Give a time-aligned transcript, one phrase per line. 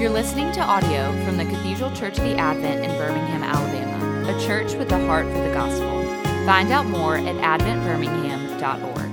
[0.00, 4.46] You're listening to audio from the Cathedral Church of the Advent in Birmingham, Alabama, a
[4.46, 6.02] church with a heart for the gospel.
[6.46, 9.10] Find out more at adventbirmingham.org.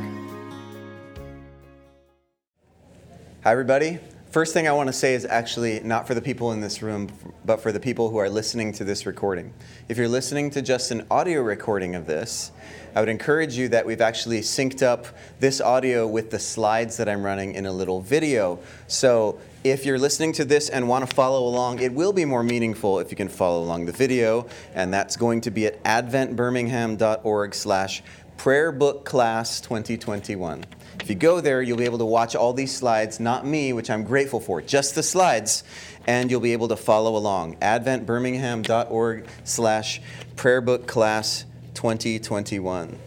[3.43, 3.99] Hi, everybody.
[4.29, 7.09] First thing I want to say is actually not for the people in this room,
[7.43, 9.53] but for the people who are listening to this recording.
[9.89, 12.51] If you're listening to just an audio recording of this,
[12.95, 15.07] I would encourage you that we've actually synced up
[15.39, 18.59] this audio with the slides that I'm running in a little video.
[18.87, 19.39] So
[19.71, 22.99] if you're listening to this and want to follow along, it will be more meaningful
[22.99, 28.03] if you can follow along the video, and that's going to be at adventbirmingham.org slash
[28.37, 30.63] prayer book class 2021.
[31.01, 33.89] If you go there, you'll be able to watch all these slides, not me, which
[33.89, 35.63] I'm grateful for, just the slides,
[36.05, 37.55] and you'll be able to follow along.
[37.57, 40.01] adventbirmingham.org slash
[40.35, 42.97] prayerbookclass 2021.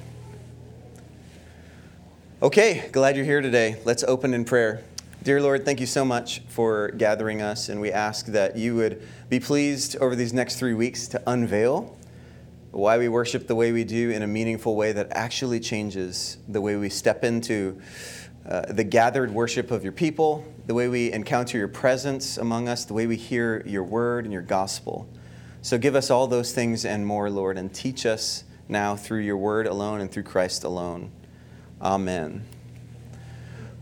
[2.42, 3.76] Okay, glad you're here today.
[3.84, 4.82] Let's open in prayer.
[5.22, 9.06] Dear Lord, thank you so much for gathering us, and we ask that you would
[9.28, 11.94] be pleased over these next three weeks to unveil
[12.70, 16.62] why we worship the way we do in a meaningful way that actually changes the
[16.62, 17.78] way we step into
[18.48, 22.86] uh, the gathered worship of your people, the way we encounter your presence among us,
[22.86, 25.06] the way we hear your word and your gospel.
[25.60, 29.36] So give us all those things and more, Lord, and teach us now through your
[29.36, 31.10] word alone and through Christ alone.
[31.82, 32.46] Amen.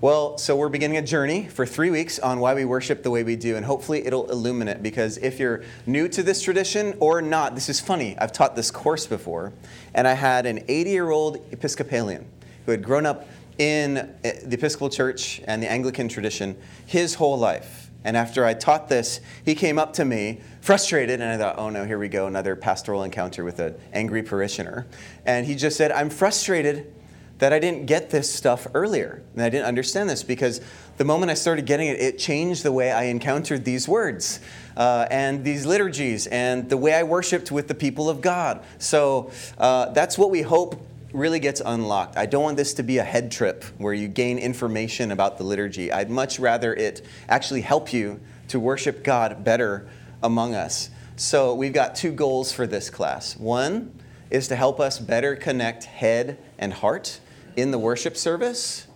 [0.01, 3.25] Well, so we're beginning a journey for three weeks on why we worship the way
[3.25, 7.57] we do, and hopefully it'll illuminate because if you're new to this tradition or not,
[7.57, 8.17] this is funny.
[8.17, 9.53] I've taught this course before,
[9.95, 12.27] and I had an 80 year old Episcopalian
[12.65, 13.27] who had grown up
[13.59, 17.91] in eh, the Episcopal Church and the Anglican tradition his whole life.
[18.05, 21.71] And after I taught this, he came up to me frustrated, and I thought, oh
[21.71, 24.87] no, here we go, another pastoral encounter with an angry parishioner.
[25.27, 26.95] And he just said, I'm frustrated
[27.39, 29.23] that I didn't get this stuff earlier.
[29.35, 30.61] And I didn't understand this because
[30.97, 34.41] the moment I started getting it, it changed the way I encountered these words
[34.77, 38.65] uh, and these liturgies and the way I worshiped with the people of God.
[38.79, 42.17] So uh, that's what we hope really gets unlocked.
[42.17, 45.45] I don't want this to be a head trip where you gain information about the
[45.45, 45.93] liturgy.
[45.93, 49.89] I'd much rather it actually help you to worship God better
[50.23, 50.91] among us.
[51.17, 53.37] So we've got two goals for this class.
[53.37, 53.93] One
[54.31, 57.21] is to help us better connect head and heart
[57.57, 58.87] in the worship service.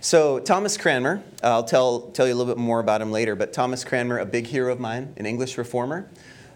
[0.00, 3.34] So, Thomas Cranmer, uh, I'll tell, tell you a little bit more about him later,
[3.34, 6.08] but Thomas Cranmer, a big hero of mine, an English reformer,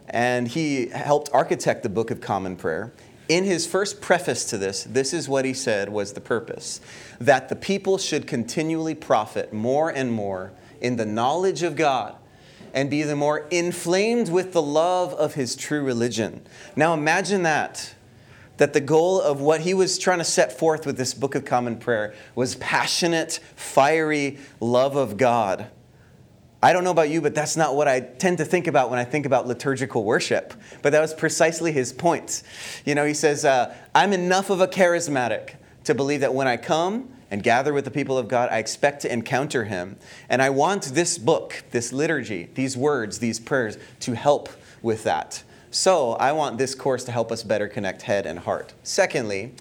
[0.09, 2.93] and he helped architect the Book of Common Prayer.
[3.29, 6.81] In his first preface to this, this is what he said was the purpose
[7.21, 12.15] that the people should continually profit more and more in the knowledge of God
[12.75, 16.43] and be the more inflamed with the love of his true religion.
[16.77, 17.95] Now imagine that
[18.57, 21.45] that the goal of what he was trying to set forth with this Book of
[21.45, 25.69] Common Prayer was passionate, fiery love of God.
[26.65, 29.01] I don't know about you, but that's not what I tend to think about when
[29.01, 30.55] I think about liturgical worship.
[30.81, 32.45] But that was precisely his point.
[32.85, 36.57] You know, he says, uh, I'm enough of a charismatic to believe that when I
[36.57, 39.97] come and gather with the people of God, I expect to encounter him.
[40.29, 44.49] And I want this book, this liturgy, these words, these prayers to help
[44.83, 45.43] with that.
[45.73, 48.75] So I want this course to help us better connect head and heart.
[48.83, 49.53] Secondly,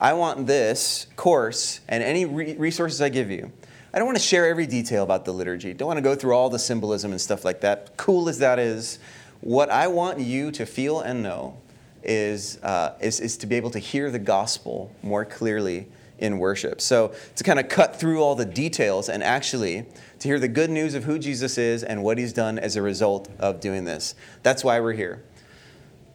[0.00, 3.50] I want this course and any re- resources I give you.
[3.92, 5.74] I don't want to share every detail about the liturgy.
[5.74, 7.96] Don't want to go through all the symbolism and stuff like that.
[7.96, 9.00] Cool as that is,
[9.40, 11.58] what I want you to feel and know
[12.04, 15.88] is, uh, is, is to be able to hear the gospel more clearly
[16.20, 16.80] in worship.
[16.80, 19.84] So to kind of cut through all the details and actually
[20.20, 22.82] to hear the good news of who Jesus is and what he's done as a
[22.82, 24.14] result of doing this.
[24.44, 25.24] That's why we're here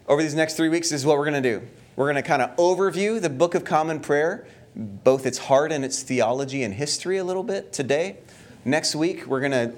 [0.08, 1.68] over these next three weeks, is what we're going to do.
[1.96, 5.84] We're going to kind of overview the Book of Common Prayer, both its heart and
[5.84, 8.18] its theology and history a little bit today.
[8.64, 9.74] Next week, we're going to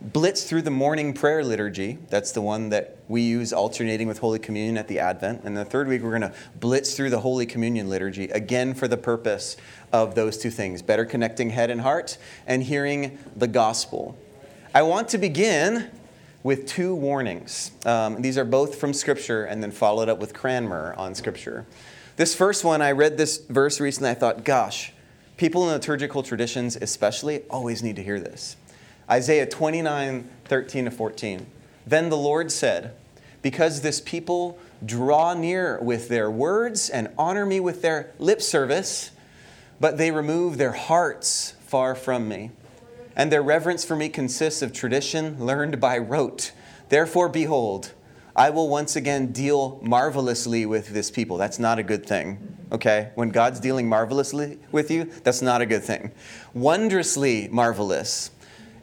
[0.00, 1.98] blitz through the morning prayer liturgy.
[2.08, 5.42] That's the one that we use alternating with Holy Communion at the Advent.
[5.44, 8.86] And the third week, we're going to blitz through the Holy Communion liturgy, again for
[8.86, 9.56] the purpose
[9.92, 14.16] of those two things better connecting head and heart and hearing the gospel.
[14.74, 15.90] I want to begin
[16.42, 17.72] with two warnings.
[17.84, 21.66] Um, these are both from Scripture and then followed up with Cranmer on Scripture.
[22.16, 24.10] This first one, I read this verse recently.
[24.10, 24.92] I thought, gosh,
[25.36, 28.56] people in liturgical traditions, especially, always need to hear this.
[29.10, 31.46] Isaiah 29 13 to 14.
[31.86, 32.94] Then the Lord said,
[33.42, 39.10] Because this people draw near with their words and honor me with their lip service,
[39.80, 42.50] but they remove their hearts far from me
[43.18, 46.52] and their reverence for me consists of tradition learned by rote.
[46.88, 47.92] Therefore, behold,
[48.36, 51.36] I will once again deal marvelously with this people.
[51.36, 53.10] That's not a good thing, okay?
[53.16, 56.12] When God's dealing marvelously with you, that's not a good thing.
[56.54, 58.30] Wondrously marvelous.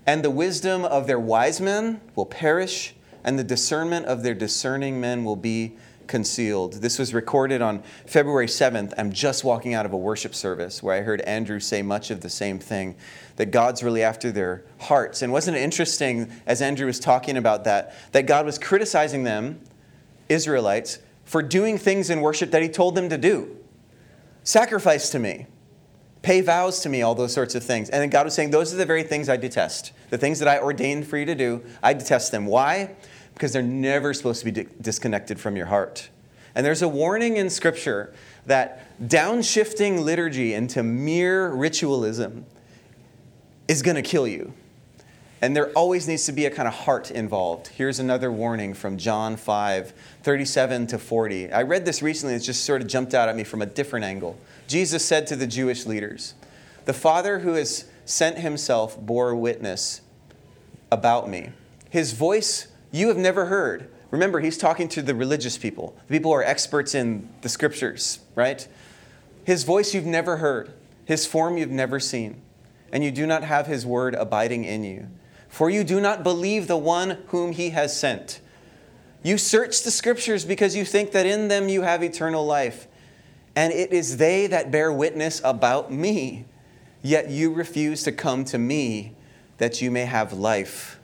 [0.06, 2.94] And the wisdom of their wise men will perish,
[3.24, 6.74] and the discernment of their discerning men will be concealed.
[6.76, 8.94] This was recorded on February 7th.
[8.98, 12.22] I'm just walking out of a worship service where I heard Andrew say much of
[12.22, 12.96] the same thing
[13.36, 15.22] that God's really after their hearts.
[15.22, 19.60] And wasn't it interesting as Andrew was talking about that, that God was criticizing them,
[20.30, 23.58] Israelites, for doing things in worship that he told them to do?
[24.44, 25.48] Sacrifice to me
[26.26, 27.88] pay vows to me, all those sorts of things.
[27.92, 29.94] And then God was saying, Those are the very things I detest.
[30.10, 32.48] The things that I ordained for you to do, I detest them.
[32.48, 32.96] Why?
[33.36, 36.10] Because they're never supposed to be di- disconnected from your heart.
[36.56, 38.14] And there's a warning in Scripture
[38.46, 42.46] that downshifting liturgy into mere ritualism
[43.68, 44.54] is going to kill you.
[45.42, 47.68] And there always needs to be a kind of heart involved.
[47.68, 49.94] Here's another warning from John 5,
[50.24, 51.52] 37 to 40.
[51.52, 54.06] I read this recently, it's just sort of jumped out at me from a different
[54.06, 54.40] angle.
[54.68, 56.36] Jesus said to the Jewish leaders,
[56.86, 60.02] The Father who has sent himself bore witness
[60.90, 61.50] about me.
[61.90, 63.90] His voice you have never heard.
[64.12, 68.20] Remember, he's talking to the religious people, the people who are experts in the scriptures,
[68.36, 68.68] right?
[69.44, 70.74] His voice you've never heard,
[71.06, 72.42] his form you've never seen,
[72.92, 75.08] and you do not have his word abiding in you.
[75.50, 78.40] For you do not believe the one whom he has sent.
[79.24, 82.88] You search the scriptures because you think that in them you have eternal life
[83.56, 86.46] and it is they that bear witness about me.
[87.02, 89.14] Yet you refuse to come to me
[89.58, 91.00] that you may have life.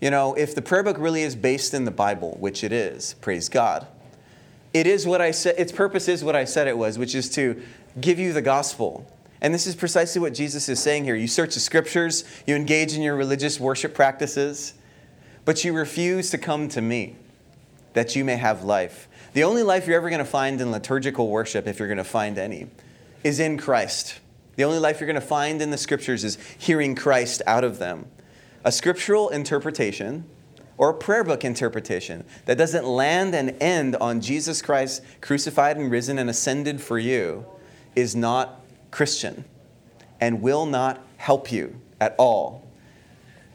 [0.00, 3.14] You know, if the prayer book really is based in the Bible, which it is,
[3.20, 3.86] praise God,
[4.74, 7.30] it is what I said, its purpose is what I said it was, which is
[7.30, 7.62] to
[7.98, 9.10] give you the gospel.
[9.40, 11.14] And this is precisely what Jesus is saying here.
[11.14, 14.74] You search the scriptures, you engage in your religious worship practices,
[15.46, 17.16] but you refuse to come to me
[17.94, 19.08] that you may have life.
[19.32, 22.04] The only life you're ever going to find in liturgical worship, if you're going to
[22.04, 22.66] find any,
[23.24, 24.20] is in Christ.
[24.56, 27.78] The only life you're going to find in the scriptures is hearing Christ out of
[27.78, 28.06] them.
[28.66, 30.24] A scriptural interpretation
[30.76, 35.88] or a prayer book interpretation that doesn't land and end on Jesus Christ crucified and
[35.88, 37.46] risen and ascended for you
[37.94, 38.60] is not
[38.90, 39.44] Christian
[40.20, 42.68] and will not help you at all.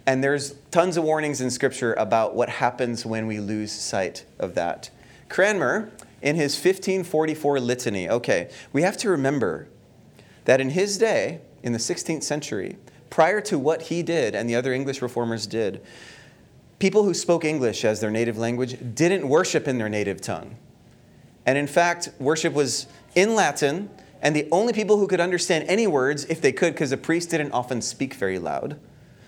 [0.06, 4.56] And there's tons of warnings in Scripture about what happens when we lose sight of
[4.56, 4.92] that.
[5.28, 5.92] Cranmer,
[6.22, 9.68] in his 1544 litany, okay, we have to remember
[10.46, 12.78] that in his day, in the 16th century,
[13.12, 15.84] prior to what he did and the other English reformers did,
[16.80, 20.56] people who spoke English as their native language didn't worship in their native tongue.
[21.46, 23.90] And in fact, worship was in Latin,
[24.22, 27.30] and the only people who could understand any words, if they could, because the priest
[27.30, 28.80] didn't often speak very loud,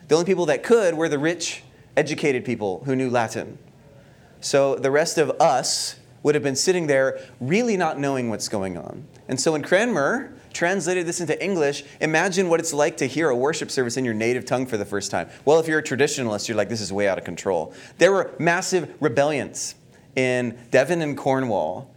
[0.08, 1.64] the only people that could were the rich,
[1.98, 3.58] educated people who knew Latin.
[4.42, 8.78] So the rest of us would have been sitting there really not knowing what's going
[8.78, 9.06] on.
[9.28, 13.36] And so when Cranmer translated this into English, imagine what it's like to hear a
[13.36, 15.30] worship service in your native tongue for the first time.
[15.46, 17.74] Well, if you're a traditionalist, you're like, this is way out of control.
[17.98, 19.76] There were massive rebellions
[20.16, 21.90] in Devon and Cornwall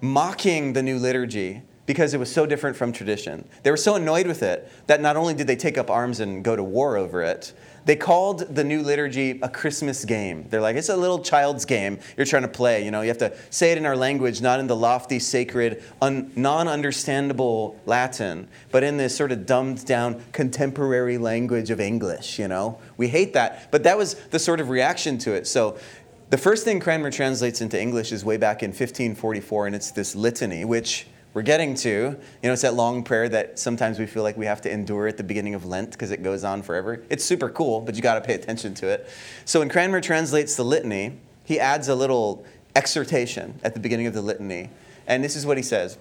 [0.00, 3.48] mocking the new liturgy because it was so different from tradition.
[3.62, 6.44] They were so annoyed with it that not only did they take up arms and
[6.44, 7.54] go to war over it,
[7.88, 10.46] they called the new liturgy a Christmas game.
[10.50, 12.84] They're like, it's a little child's game you're trying to play.
[12.84, 15.82] You know, you have to say it in our language, not in the lofty, sacred,
[16.02, 22.46] un- non-understandable Latin, but in this sort of dumbed down contemporary language of English, you
[22.46, 22.78] know?
[22.98, 23.70] We hate that.
[23.70, 25.46] But that was the sort of reaction to it.
[25.46, 25.78] So
[26.28, 30.14] the first thing Cranmer translates into English is way back in 1544, and it's this
[30.14, 31.06] litany, which
[31.38, 31.88] we're getting to.
[31.88, 35.06] You know, it's that long prayer that sometimes we feel like we have to endure
[35.06, 37.04] at the beginning of Lent because it goes on forever.
[37.10, 39.08] It's super cool, but you got to pay attention to it.
[39.44, 44.14] So when Cranmer translates the litany, he adds a little exhortation at the beginning of
[44.14, 44.70] the litany.
[45.06, 45.96] And this is what he says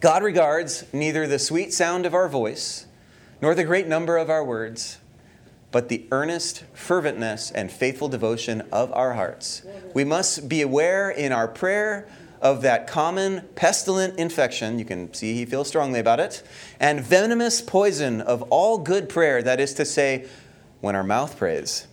[0.00, 2.86] God regards neither the sweet sound of our voice
[3.40, 4.98] nor the great number of our words,
[5.70, 9.62] but the earnest ferventness and faithful devotion of our hearts.
[9.94, 12.08] We must be aware in our prayer
[12.40, 16.42] of that common pestilent infection, you can see he feels strongly about it,
[16.80, 20.26] and venomous poison of all good prayer, that is to say,
[20.80, 21.86] when our mouth prays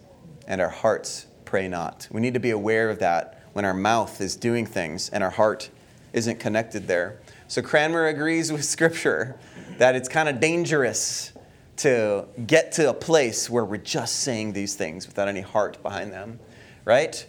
[0.48, 2.08] and our hearts pray not.
[2.12, 5.30] We need to be aware of that when our mouth is doing things and our
[5.30, 5.70] heart
[6.12, 7.20] isn't connected there.
[7.48, 9.38] So Cranmer agrees with Scripture
[9.78, 11.32] that it's kind of dangerous
[11.78, 16.12] to get to a place where we're just saying these things without any heart behind
[16.12, 16.40] them,
[16.86, 17.26] right?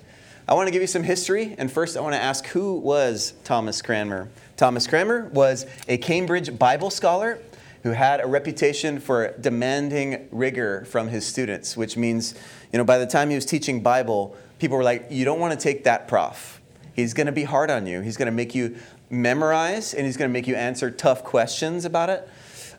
[0.46, 3.32] I want to give you some history, and first I want to ask who was
[3.44, 4.28] Thomas Cranmer?
[4.58, 7.38] Thomas Cranmer was a Cambridge Bible scholar
[7.82, 12.34] who had a reputation for demanding rigor from his students, which means,
[12.74, 15.58] you know, by the time he was teaching Bible, people were like, you don't want
[15.58, 16.60] to take that prof.
[16.92, 18.02] He's going to be hard on you.
[18.02, 18.76] He's going to make you
[19.08, 22.28] memorize, and he's going to make you answer tough questions about it.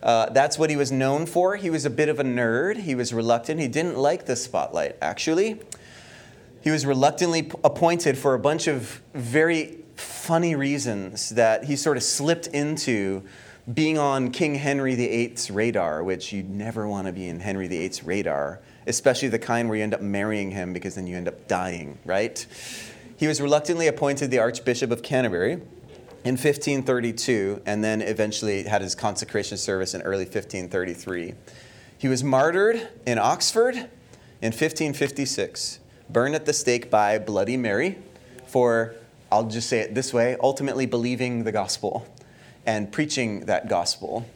[0.04, 1.56] Uh, that's what he was known for.
[1.56, 2.76] He was a bit of a nerd.
[2.76, 3.58] He was reluctant.
[3.58, 5.60] He didn't like the spotlight, actually.
[6.66, 12.02] He was reluctantly appointed for a bunch of very funny reasons that he sort of
[12.02, 13.22] slipped into
[13.72, 18.02] being on King Henry VIII's radar, which you never want to be in Henry VIII's
[18.02, 18.58] radar,
[18.88, 21.98] especially the kind where you end up marrying him because then you end up dying,
[22.04, 22.44] right?
[23.16, 25.52] He was reluctantly appointed the Archbishop of Canterbury
[26.24, 31.34] in 1532 and then eventually had his consecration service in early 1533.
[31.96, 33.76] He was martyred in Oxford
[34.42, 35.78] in 1556,
[36.10, 37.98] burned at the stake by Bloody Mary
[38.46, 38.94] for,
[39.30, 42.06] I'll just say it this way, ultimately believing the gospel
[42.64, 44.26] and preaching that gospel.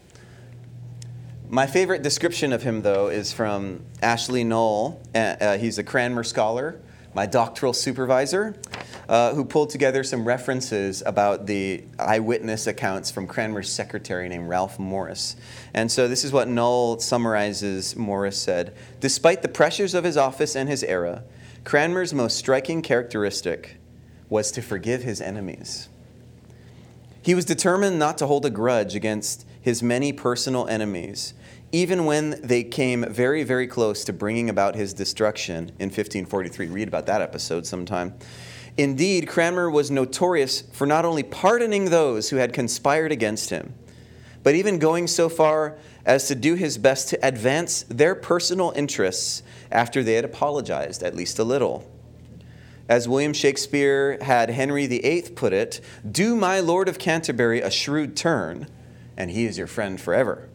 [1.48, 5.00] My favorite description of him, though, is from Ashley Null.
[5.14, 6.80] Uh, uh, he's a Cranmer scholar,
[7.12, 8.54] my doctoral supervisor,
[9.08, 14.78] uh, who pulled together some references about the eyewitness accounts from Cranmer's secretary named Ralph
[14.78, 15.34] Morice.
[15.74, 20.54] And so this is what Null summarizes Morice said Despite the pressures of his office
[20.54, 21.24] and his era,
[21.70, 23.76] Cranmer's most striking characteristic
[24.28, 25.88] was to forgive his enemies.
[27.22, 31.32] He was determined not to hold a grudge against his many personal enemies,
[31.70, 36.66] even when they came very, very close to bringing about his destruction in 1543.
[36.66, 38.14] Read about that episode sometime.
[38.76, 43.74] Indeed, Cranmer was notorious for not only pardoning those who had conspired against him,
[44.42, 49.44] but even going so far as to do his best to advance their personal interests
[49.70, 51.90] after they had apologized, at least a little.
[52.88, 58.16] As William Shakespeare had Henry VIII put it, do my Lord of Canterbury a shrewd
[58.16, 58.66] turn,
[59.16, 60.48] and he is your friend forever.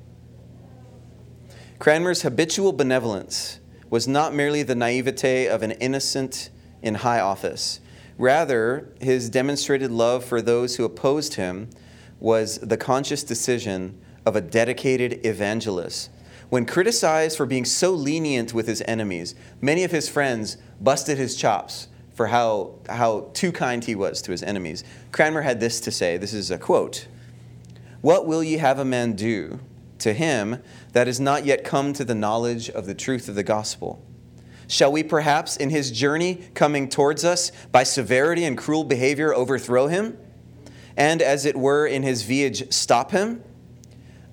[1.80, 6.50] Cranmer's habitual benevolence was not merely the naivete of an innocent
[6.82, 7.80] in high office.
[8.18, 11.70] Rather, his demonstrated love for those who opposed him
[12.20, 16.10] was the conscious decision of a dedicated evangelist.
[16.50, 21.36] When criticized for being so lenient with his enemies, many of his friends busted his
[21.36, 24.84] chops for how, how too kind he was to his enemies.
[25.12, 27.08] Cranmer had this to say this is a quote
[28.02, 29.60] What will ye have a man do
[30.00, 30.62] to him
[30.94, 34.02] that is not yet come to the knowledge of the truth of the gospel?
[34.68, 39.88] Shall we perhaps, in his journey coming towards us, by severity and cruel behavior overthrow
[39.88, 40.18] him?
[40.98, 43.44] And as it were, in his viage, stop him?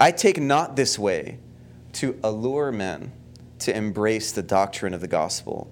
[0.01, 1.39] I take not this way
[1.93, 3.13] to allure men
[3.61, 5.71] to embrace the doctrine of the gospel.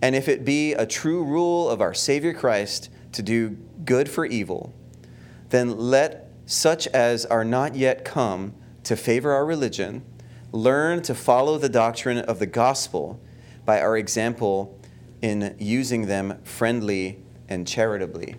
[0.00, 3.50] And if it be a true rule of our Savior Christ to do
[3.84, 4.74] good for evil,
[5.50, 10.04] then let such as are not yet come to favor our religion
[10.52, 13.20] learn to follow the doctrine of the gospel
[13.64, 14.78] by our example
[15.22, 17.18] in using them friendly
[17.48, 18.36] and charitably.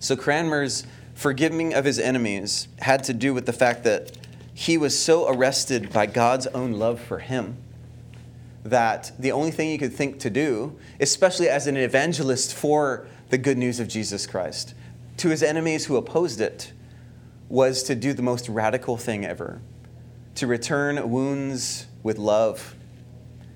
[0.00, 0.84] So Cranmer's
[1.14, 4.16] forgiving of his enemies had to do with the fact that
[4.60, 7.56] he was so arrested by God's own love for him
[8.62, 13.38] that the only thing he could think to do, especially as an evangelist for the
[13.38, 14.74] good news of Jesus Christ,
[15.16, 16.74] to his enemies who opposed it,
[17.48, 19.62] was to do the most radical thing ever
[20.34, 22.74] to return wounds with love,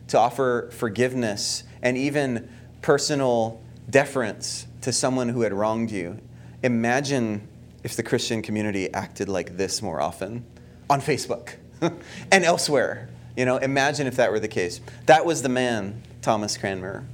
[0.09, 2.49] to offer forgiveness and even
[2.81, 6.19] personal deference to someone who had wronged you.
[6.63, 7.47] Imagine
[7.83, 10.47] if the Christian community acted like this more often
[10.89, 11.55] on Facebook
[12.33, 13.09] and elsewhere.
[13.37, 14.81] You know, imagine if that were the case.
[15.07, 17.05] That was the man, Thomas Cranmer.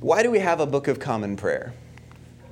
[0.00, 1.74] Why do we have a Book of Common Prayer?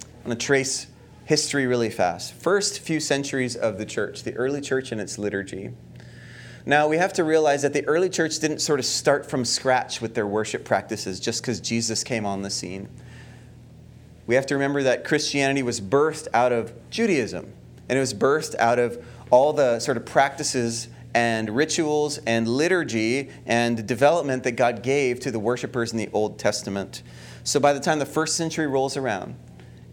[0.01, 0.89] I'm going to trace
[1.25, 2.35] history really fast.
[2.35, 5.71] First few centuries of the church, the early church and its liturgy.
[6.65, 10.01] Now, we have to realize that the early church didn't sort of start from scratch
[10.01, 12.89] with their worship practices just because Jesus came on the scene.
[14.27, 17.53] We have to remember that Christianity was birthed out of Judaism,
[17.89, 23.31] and it was birthed out of all the sort of practices and rituals and liturgy
[23.47, 27.03] and development that God gave to the worshipers in the Old Testament.
[27.43, 29.35] So by the time the first century rolls around,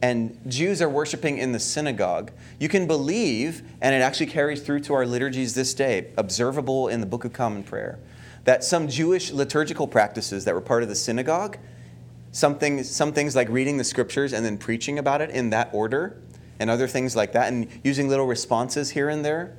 [0.01, 4.81] and Jews are worshiping in the synagogue, you can believe, and it actually carries through
[4.81, 7.99] to our liturgies this day, observable in the Book of Common Prayer,
[8.43, 11.57] that some Jewish liturgical practices that were part of the synagogue,
[12.33, 15.69] some things, some things like reading the scriptures and then preaching about it in that
[15.71, 16.21] order,
[16.59, 19.55] and other things like that, and using little responses here and there,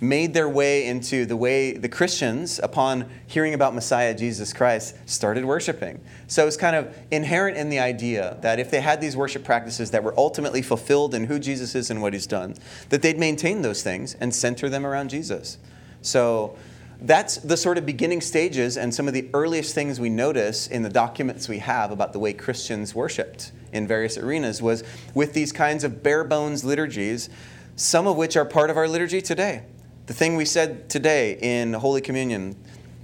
[0.00, 5.44] made their way into the way the Christians, upon hearing about Messiah Jesus Christ, started
[5.44, 6.00] worshiping.
[6.26, 9.90] So it's kind of inherent in the idea that if they had these worship practices
[9.92, 12.56] that were ultimately fulfilled in who Jesus is and what he's done,
[12.90, 15.56] that they'd maintain those things and center them around Jesus.
[16.02, 16.56] So
[17.00, 20.82] that's the sort of beginning stages and some of the earliest things we notice in
[20.82, 25.52] the documents we have about the way Christians worshiped in various arenas was with these
[25.52, 27.28] kinds of bare bones liturgies
[27.76, 29.62] some of which are part of our liturgy today.
[30.06, 32.56] The thing we said today in Holy Communion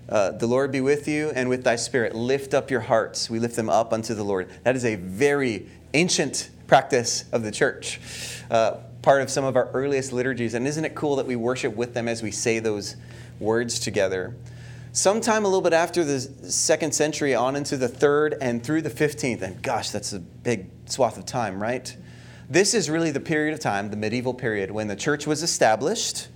[0.09, 2.15] uh, the Lord be with you and with thy spirit.
[2.15, 3.31] Lift up your hearts.
[3.31, 4.51] We lift them up unto the Lord.
[4.63, 7.99] That is a very ancient practice of the church,
[8.51, 10.53] uh, part of some of our earliest liturgies.
[10.53, 12.97] And isn't it cool that we worship with them as we say those
[13.41, 14.35] words together?
[14.93, 18.91] Sometime a little bit after the second century, on into the third and through the
[18.91, 21.97] 15th, and gosh, that's a big swath of time, right?
[22.51, 26.29] This is really the period of time, the medieval period, when the church was established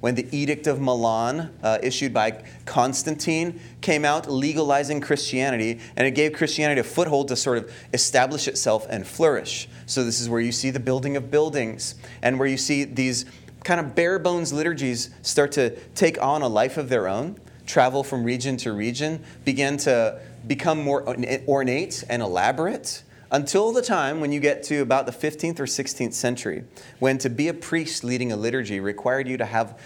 [0.00, 6.12] when the Edict of Milan, uh, issued by Constantine, came out legalizing Christianity, and it
[6.12, 9.68] gave Christianity a foothold to sort of establish itself and flourish.
[9.86, 13.24] So, this is where you see the building of buildings, and where you see these
[13.64, 18.02] kind of bare bones liturgies start to take on a life of their own, travel
[18.02, 21.06] from region to region, begin to become more
[21.48, 26.12] ornate and elaborate until the time when you get to about the 15th or 16th
[26.12, 26.64] century,
[27.00, 29.78] when to be a priest leading a liturgy required you to have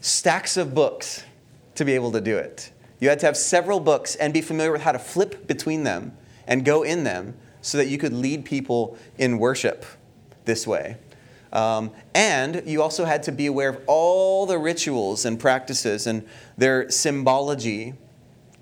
[0.00, 1.24] stacks of books
[1.74, 2.70] to be able to do it.
[3.00, 6.16] You had to have several books and be familiar with how to flip between them
[6.46, 9.86] and go in them so that you could lead people in worship
[10.44, 10.96] this way.
[11.52, 16.26] Um, and you also had to be aware of all the rituals and practices and
[16.56, 17.94] their symbology.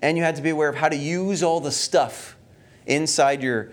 [0.01, 2.35] And you had to be aware of how to use all the stuff
[2.85, 3.71] inside your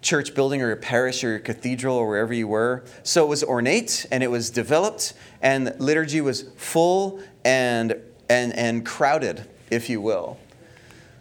[0.00, 2.84] church building or your parish or your cathedral or wherever you were.
[3.02, 7.96] So it was ornate and it was developed, and liturgy was full and,
[8.28, 10.38] and, and crowded, if you will.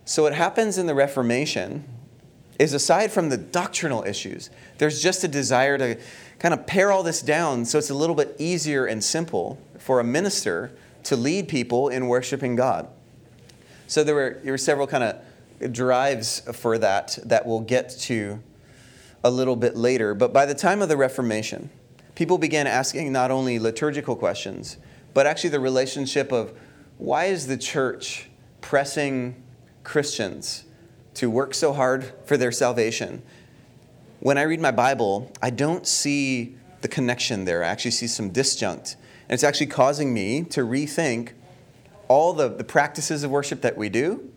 [0.05, 1.85] So what happens in the Reformation
[2.59, 5.97] is aside from the doctrinal issues, there's just a desire to
[6.39, 9.99] kind of pare all this down so it's a little bit easier and simple for
[9.99, 10.71] a minister
[11.03, 12.87] to lead people in worshiping God.
[13.87, 18.41] So there were, there were several kind of drives for that that we'll get to
[19.23, 20.13] a little bit later.
[20.13, 21.69] But by the time of the Reformation,
[22.15, 24.77] people began asking not only liturgical questions,
[25.13, 26.53] but actually the relationship of
[26.97, 28.29] why is the church
[28.61, 29.41] pressing
[29.83, 30.65] Christians
[31.15, 33.23] to work so hard for their salvation?
[34.27, 37.63] When I read my Bible, I don't see the connection there.
[37.63, 38.97] I actually see some disjunct.
[39.29, 41.29] And it's actually causing me to rethink
[42.09, 44.29] all the, the practices of worship that we do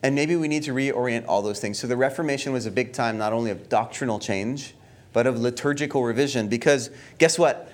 [0.00, 1.76] and maybe we need to reorient all those things.
[1.76, 4.76] So the Reformation was a big time not only of doctrinal change,
[5.12, 6.46] but of liturgical revision.
[6.46, 7.68] Because guess what?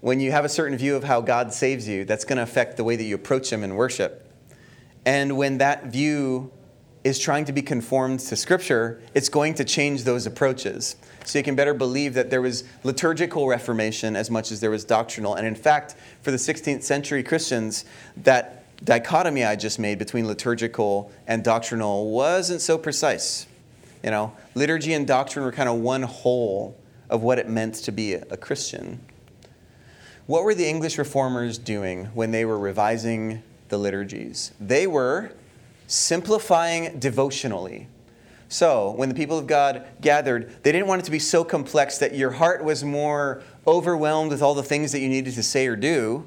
[0.00, 2.76] When you have a certain view of how God saves you, that's going to affect
[2.76, 4.32] the way that you approach Him in worship.
[5.04, 6.52] And when that view
[7.04, 10.96] is trying to be conformed to Scripture, it's going to change those approaches.
[11.24, 14.84] So you can better believe that there was liturgical reformation as much as there was
[14.84, 15.34] doctrinal.
[15.34, 17.84] And in fact, for the 16th century Christians,
[18.16, 23.46] that dichotomy I just made between liturgical and doctrinal wasn't so precise.
[24.02, 26.78] You know, liturgy and doctrine were kind of one whole
[27.10, 29.00] of what it meant to be a Christian.
[30.26, 34.52] What were the English reformers doing when they were revising the liturgies?
[34.58, 35.32] They were
[35.86, 37.88] simplifying devotionally.
[38.48, 41.98] So, when the people of God gathered, they didn't want it to be so complex
[41.98, 45.66] that your heart was more overwhelmed with all the things that you needed to say
[45.66, 46.26] or do.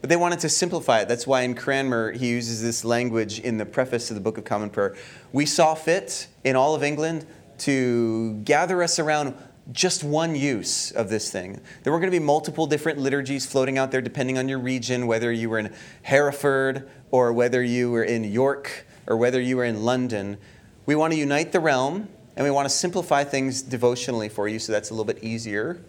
[0.00, 1.08] But they wanted to simplify it.
[1.08, 4.44] That's why in Cranmer he uses this language in the preface to the Book of
[4.44, 4.96] Common Prayer.
[5.32, 7.26] We saw fit in all of England
[7.58, 9.34] to gather us around
[9.72, 11.60] just one use of this thing.
[11.82, 15.06] There were going to be multiple different liturgies floating out there depending on your region,
[15.06, 19.64] whether you were in Hereford or whether you were in York or whether you were
[19.64, 20.38] in London.
[20.86, 24.58] We want to unite the realm and we want to simplify things devotionally for you
[24.58, 25.82] so that's a little bit easier.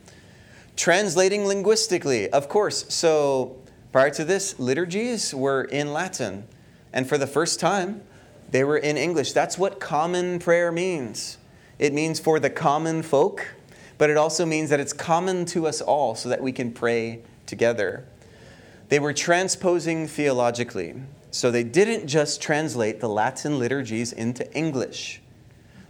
[0.75, 2.85] Translating linguistically, of course.
[2.93, 3.59] So
[3.91, 6.47] Prior to this, liturgies were in Latin.
[6.93, 8.03] And for the first time,
[8.51, 9.33] they were in English.
[9.33, 11.39] That's what common prayer means.
[11.79, 13.55] It means for the common folk,
[13.99, 17.21] but it also means that it's common to us all so that we can pray
[17.45, 18.05] together.
[18.87, 20.95] They were transposing theologically.
[21.31, 25.21] So they didn't just translate the Latin liturgies into English,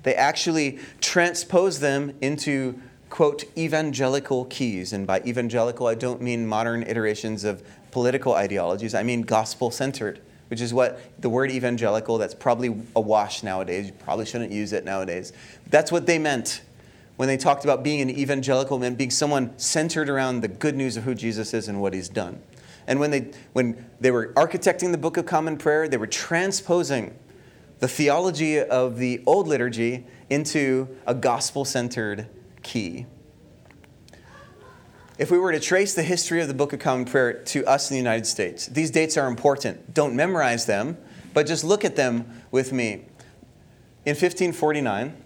[0.04, 4.94] they actually transposed them into quote, evangelical keys.
[4.94, 8.94] And by evangelical, I don't mean modern iterations of political ideologies.
[8.94, 13.88] I mean gospel centered, which is what the word evangelical, that's probably awash nowadays.
[13.88, 15.34] You probably shouldn't use it nowadays.
[15.70, 16.62] That's what they meant
[17.20, 20.96] when they talked about being an evangelical, man, being someone centered around the good news
[20.96, 22.42] of who Jesus is and what he's done.
[22.88, 27.14] And when they, when they were architecting the Book of Common Prayer, they were transposing
[27.80, 32.30] the theology of the old liturgy into a gospel centered
[32.64, 33.06] key.
[35.18, 37.92] If we were to trace the history of the Book of Common Prayer to us
[37.92, 39.94] in the United States, these dates are important.
[39.94, 40.98] Don't memorize them,
[41.34, 43.08] but just look at them with me.
[44.06, 45.26] In 1549,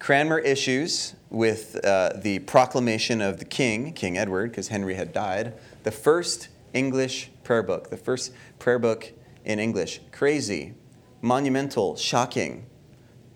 [0.00, 5.52] Cranmer issues with uh, the proclamation of the king, King Edward, because Henry had died,
[5.82, 9.12] the first English prayer book, the first prayer book
[9.44, 10.00] in English.
[10.10, 10.72] Crazy,
[11.20, 12.64] monumental, shocking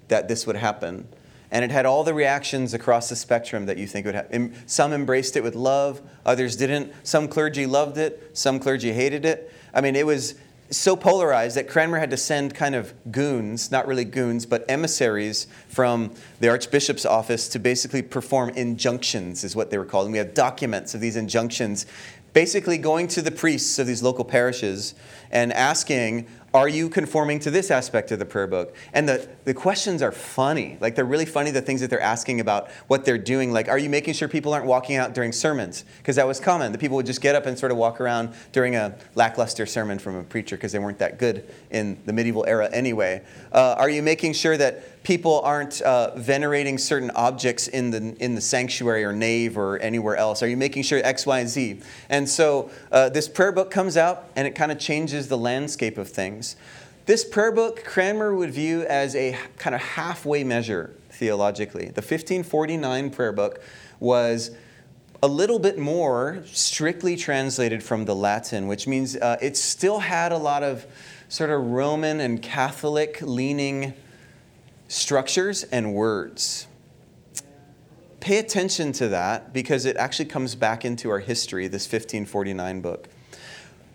[0.09, 1.07] that this would happen.
[1.51, 4.65] And it had all the reactions across the spectrum that you think would have.
[4.65, 6.95] Some embraced it with love, others didn't.
[7.03, 9.53] Some clergy loved it, some clergy hated it.
[9.75, 10.35] I mean, it was
[10.71, 15.47] so polarized that Cranmer had to send kind of goons, not really goons, but emissaries
[15.69, 20.07] from the Archbishop's office to basically perform injunctions, is what they were called.
[20.07, 21.87] And we have documents of these injunctions,
[22.33, 24.95] basically going to the priests of these local parishes
[25.31, 28.77] and asking, are you conforming to this aspect of the prayer book?
[28.93, 30.79] And the, the questions are funny.
[30.81, 33.53] Like, they're really funny, the things that they're asking about what they're doing.
[33.53, 35.85] Like, are you making sure people aren't walking out during sermons?
[35.99, 36.71] Because that was common.
[36.71, 39.99] The people would just get up and sort of walk around during a lackluster sermon
[39.99, 43.21] from a preacher because they weren't that good in the medieval era anyway.
[43.53, 48.35] Uh, are you making sure that people aren't uh, venerating certain objects in the, in
[48.35, 50.43] the sanctuary or nave or anywhere else?
[50.43, 51.81] Are you making sure X, Y, and Z?
[52.09, 55.99] And so uh, this prayer book comes out and it kind of changes the landscape
[55.99, 56.57] of things.
[57.07, 61.85] This prayer book, Cranmer would view as a kind of halfway measure theologically.
[61.85, 63.63] The 1549 prayer book
[64.01, 64.53] was
[65.23, 70.33] a little bit more strictly translated from the Latin, which means uh, it still had
[70.33, 70.87] a lot of
[71.29, 73.93] sort of Roman and Catholic leaning
[74.89, 76.67] structures and words.
[78.21, 83.09] Pay attention to that because it actually comes back into our history, this 1549 book.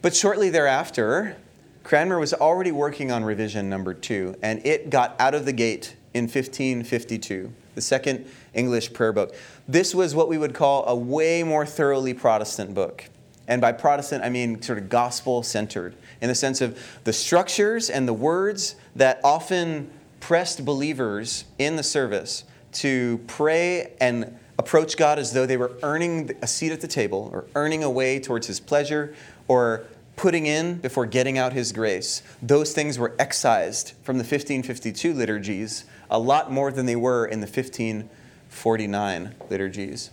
[0.02, 1.36] But shortly thereafter,
[1.84, 5.96] Cranmer was already working on revision number two, and it got out of the gate
[6.14, 9.34] in 1552, the second English prayer book.
[9.68, 13.06] This was what we would call a way more thoroughly Protestant book.
[13.48, 17.90] And by Protestant, I mean sort of gospel centered, in the sense of the structures
[17.90, 25.20] and the words that often pressed believers in the service to pray and approach God
[25.20, 28.48] as though they were earning a seat at the table or earning a way towards
[28.48, 29.16] His pleasure
[29.48, 32.22] or putting in before getting out His grace.
[32.42, 37.40] Those things were excised from the 1552 liturgies a lot more than they were in
[37.40, 40.10] the 1549 liturgies.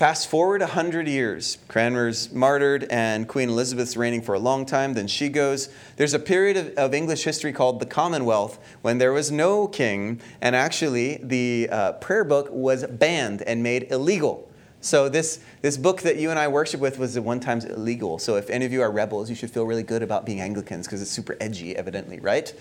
[0.00, 1.58] Fast forward 100 years.
[1.68, 4.94] Cranmer's martyred and Queen Elizabeth's reigning for a long time.
[4.94, 5.68] Then she goes.
[5.96, 10.18] There's a period of, of English history called the Commonwealth when there was no king,
[10.40, 14.50] and actually the uh, prayer book was banned and made illegal.
[14.80, 18.18] So this, this book that you and I worship with was at one time illegal.
[18.18, 20.86] So if any of you are rebels, you should feel really good about being Anglicans
[20.86, 22.54] because it's super edgy, evidently, right?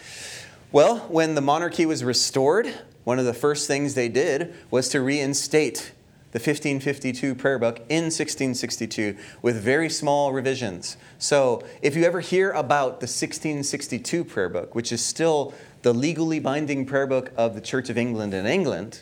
[0.73, 2.67] Well, when the monarchy was restored,
[3.05, 5.93] one of the first things they did was to reinstate
[6.31, 10.95] the 1552 prayer book in 1662 with very small revisions.
[11.17, 16.39] So, if you ever hear about the 1662 prayer book, which is still the legally
[16.39, 19.01] binding prayer book of the Church of England in England,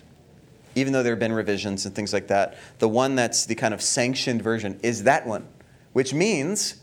[0.76, 3.74] even though there have been revisions and things like that, the one that's the kind
[3.74, 5.46] of sanctioned version is that one,
[5.94, 6.76] which means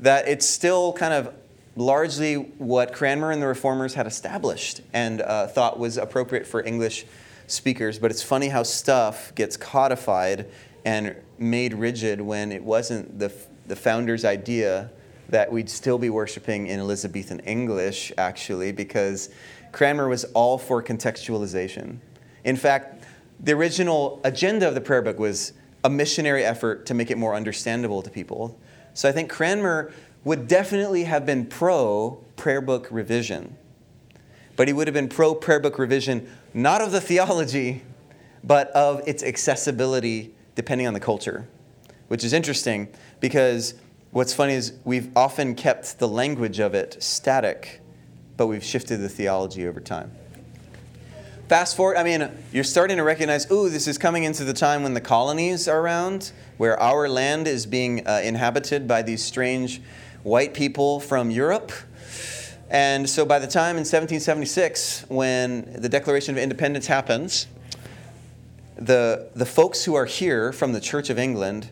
[0.00, 1.32] that it's still kind of
[1.76, 7.06] largely what Cranmer and the Reformers had established and uh, thought was appropriate for English
[7.46, 10.48] speakers, but it's funny how stuff gets codified
[10.84, 13.32] and made rigid when it wasn't the,
[13.66, 14.90] the founder's idea
[15.28, 19.30] that we'd still be worshiping in Elizabethan English, actually, because
[19.72, 21.98] Cranmer was all for contextualization.
[22.44, 23.04] In fact,
[23.40, 25.52] the original agenda of the prayer book was
[25.84, 28.58] a missionary effort to make it more understandable to people.
[28.94, 29.92] So I think Cranmer
[30.24, 33.56] would definitely have been pro prayer book revision
[34.62, 37.82] but he would have been pro prayer book revision, not of the theology,
[38.44, 41.48] but of its accessibility depending on the culture,
[42.06, 42.86] which is interesting
[43.18, 43.74] because
[44.12, 47.80] what's funny is we've often kept the language of it static,
[48.36, 50.12] but we've shifted the theology over time.
[51.48, 54.84] Fast forward, I mean, you're starting to recognize, ooh, this is coming into the time
[54.84, 59.82] when the colonies are around, where our land is being uh, inhabited by these strange
[60.22, 61.72] white people from Europe
[62.72, 67.46] and so by the time in 1776, when the Declaration of Independence happens,
[68.76, 71.68] the, the folks who are here from the Church of England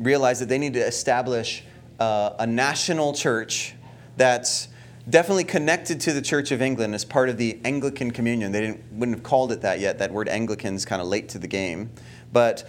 [0.00, 1.62] realize that they need to establish
[2.00, 3.74] uh, a national church
[4.16, 4.66] that's
[5.08, 8.50] definitely connected to the Church of England as part of the Anglican Communion.
[8.50, 10.00] They didn't, wouldn't have called it that yet.
[10.00, 11.90] That word Anglican's kind of late to the game.
[12.32, 12.68] But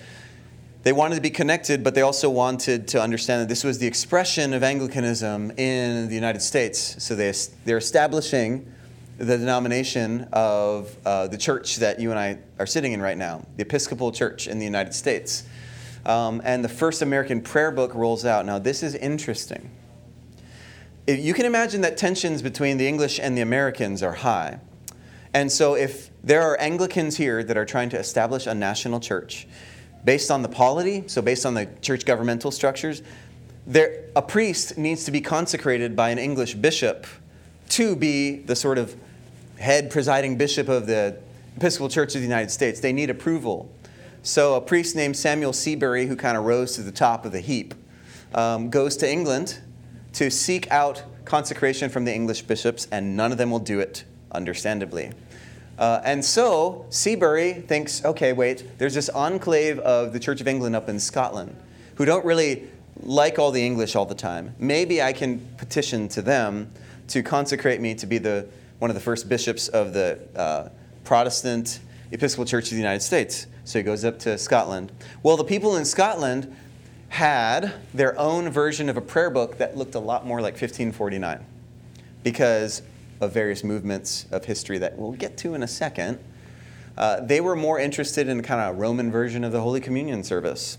[0.83, 3.87] they wanted to be connected, but they also wanted to understand that this was the
[3.87, 7.03] expression of Anglicanism in the United States.
[7.03, 7.33] So they,
[7.65, 8.71] they're establishing
[9.17, 13.45] the denomination of uh, the church that you and I are sitting in right now,
[13.55, 15.43] the Episcopal Church in the United States.
[16.05, 18.45] Um, and the first American prayer book rolls out.
[18.45, 19.71] Now, this is interesting.
[21.07, 24.59] If you can imagine that tensions between the English and the Americans are high.
[25.33, 29.47] And so, if there are Anglicans here that are trying to establish a national church
[30.07, 33.03] based on the polity, so based on the church governmental structures,
[33.65, 37.05] there, a priest needs to be consecrated by an English bishop
[37.67, 38.95] to be the sort of
[39.59, 41.17] head presiding bishop of the
[41.57, 42.79] Episcopal Church of the United States.
[42.79, 43.69] They need approval.
[44.23, 47.41] So, a priest named Samuel Seabury, who kind of rose to the top of the
[47.41, 47.73] heap,
[48.33, 49.59] um, goes to England
[50.13, 54.05] to seek out consecration from the English bishops, and none of them will do it,
[54.31, 55.11] understandably.
[55.77, 60.75] Uh, and so Seabury thinks, okay, wait, there's this enclave of the Church of England
[60.75, 61.55] up in Scotland
[61.95, 62.67] who don't really
[63.03, 64.55] like all the English all the time.
[64.59, 66.71] Maybe I can petition to them
[67.09, 68.47] to consecrate me to be the,
[68.79, 70.69] one of the first bishops of the uh,
[71.03, 71.79] Protestant
[72.11, 73.47] Episcopal Church of the United States.
[73.65, 74.91] So he goes up to Scotland.
[75.23, 76.55] Well, the people in Scotland
[77.09, 81.45] had their own version of a prayer book that looked a lot more like 1549
[82.23, 82.81] because
[83.19, 86.19] of various movements of history that we'll get to in a second.
[86.97, 90.23] Uh, they were more interested in kind of a Roman version of the Holy Communion
[90.23, 90.77] service.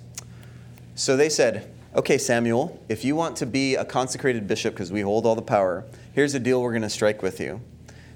[0.94, 5.00] So they said, okay, Samuel, if you want to be a consecrated bishop because we
[5.00, 7.60] hold all the power, here's a deal we're going to strike with you.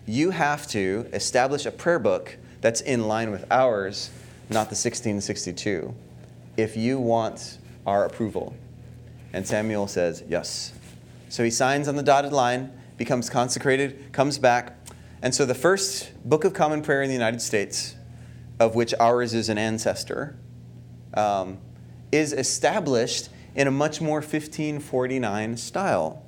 [0.05, 4.11] You have to establish a prayer book that's in line with ours,
[4.51, 5.95] not the 1662,
[6.57, 8.55] if you want our approval.
[9.33, 10.73] And Samuel says, yes.
[11.29, 14.79] So he signs on the dotted line, becomes consecrated, comes back.
[15.23, 17.97] And so the first Book of Common Prayer in the United States,
[18.61, 20.39] of which ours is an ancestor,
[21.15, 21.59] um,
[22.13, 26.25] is established in a much more 1549 style,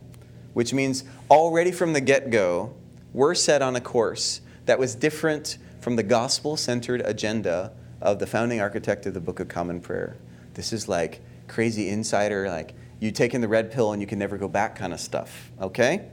[0.52, 2.74] which means already from the get go,
[3.12, 8.26] we're set on a course that was different from the gospel centered agenda of the
[8.26, 10.16] founding architect of the Book of Common Prayer.
[10.54, 14.36] This is like crazy insider, like you taking the red pill and you can never
[14.36, 16.10] go back kind of stuff, okay?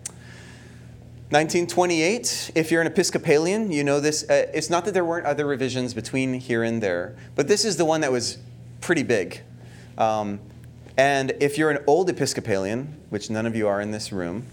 [1.32, 4.30] 1928, if you're an Episcopalian, you know this.
[4.30, 7.78] Uh, it's not that there weren't other revisions between here and there, but this is
[7.78, 8.38] the one that was
[8.82, 9.40] pretty big.
[9.98, 10.42] Um,
[10.98, 14.46] and if you're an old Episcopalian, which none of you are in this room,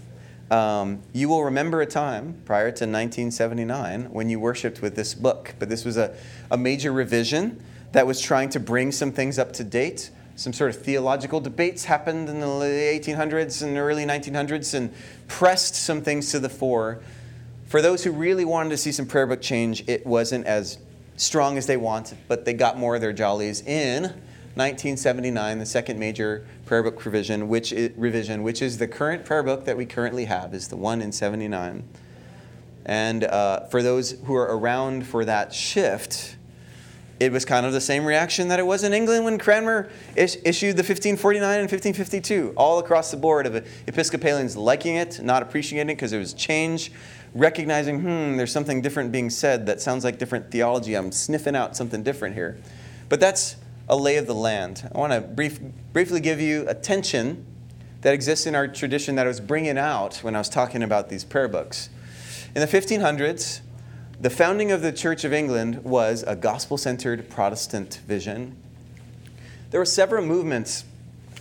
[0.51, 5.55] um, you will remember a time prior to 1979 when you worshiped with this book.
[5.59, 6.15] But this was a,
[6.49, 7.61] a major revision
[7.91, 10.11] that was trying to bring some things up to date.
[10.39, 14.93] Some sort of theological debates happened in the late 1800s and early 1900s and
[15.27, 17.01] pressed some things to the fore.
[17.65, 20.77] For those who really wanted to see some prayer book change, it wasn't as
[21.17, 25.99] strong as they wanted, but they got more of their jollies in 1979, the second
[25.99, 29.85] major prayer book revision, which is, revision, which is the current prayer book that we
[29.85, 31.83] currently have, is the one in 79.
[32.85, 36.37] And uh, for those who are around for that shift,
[37.19, 40.37] it was kind of the same reaction that it was in England when Cranmer is-
[40.45, 43.55] issued the 1549 and 1552, all across the board of
[43.87, 46.91] Episcopalians liking it, not appreciating it because it was change,
[47.35, 50.95] recognizing, hmm, there's something different being said that sounds like different theology.
[50.95, 52.57] I'm sniffing out something different here.
[53.09, 53.57] But that's
[53.89, 54.89] a lay of the land.
[54.93, 55.59] I want to brief,
[55.91, 57.45] briefly give you a tension
[58.01, 61.09] that exists in our tradition that I was bringing out when I was talking about
[61.09, 61.89] these prayer books.
[62.55, 63.59] In the 1500s,
[64.19, 68.55] the founding of the Church of England was a gospel centered Protestant vision.
[69.71, 70.83] There were several movements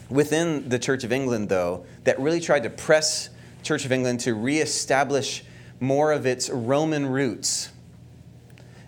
[0.09, 3.31] within the Church of England, though, that really tried to press
[3.63, 5.45] Church of England to reestablish
[5.81, 7.71] more of its Roman roots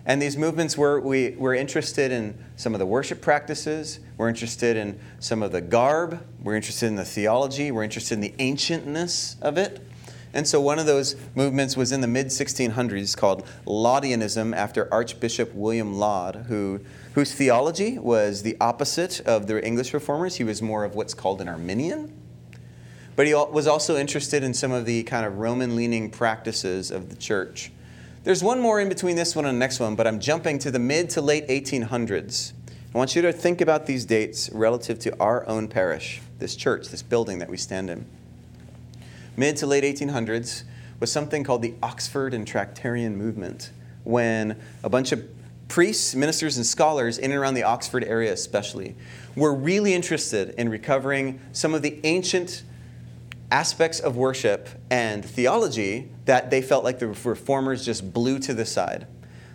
[0.05, 4.75] and these movements were, we, were interested in some of the worship practices, we're interested
[4.75, 9.35] in some of the garb, we're interested in the theology, we're interested in the ancientness
[9.41, 9.87] of it.
[10.33, 15.53] And so one of those movements was in the mid 1600s called Laudianism after Archbishop
[15.53, 16.79] William Laud, who,
[17.13, 20.35] whose theology was the opposite of the English reformers.
[20.35, 22.13] He was more of what's called an Arminian.
[23.15, 27.09] But he was also interested in some of the kind of Roman leaning practices of
[27.09, 27.71] the church.
[28.23, 30.71] There's one more in between this one and the next one, but I'm jumping to
[30.71, 32.53] the mid to late 1800s.
[32.93, 36.89] I want you to think about these dates relative to our own parish, this church,
[36.89, 38.05] this building that we stand in.
[39.37, 40.63] Mid to late 1800s
[40.99, 43.71] was something called the Oxford and Tractarian movement,
[44.03, 45.23] when a bunch of
[45.67, 48.95] priests, ministers, and scholars in and around the Oxford area, especially,
[49.35, 52.63] were really interested in recovering some of the ancient
[53.51, 58.65] aspects of worship and theology that they felt like the reformers just blew to the
[58.65, 59.07] side.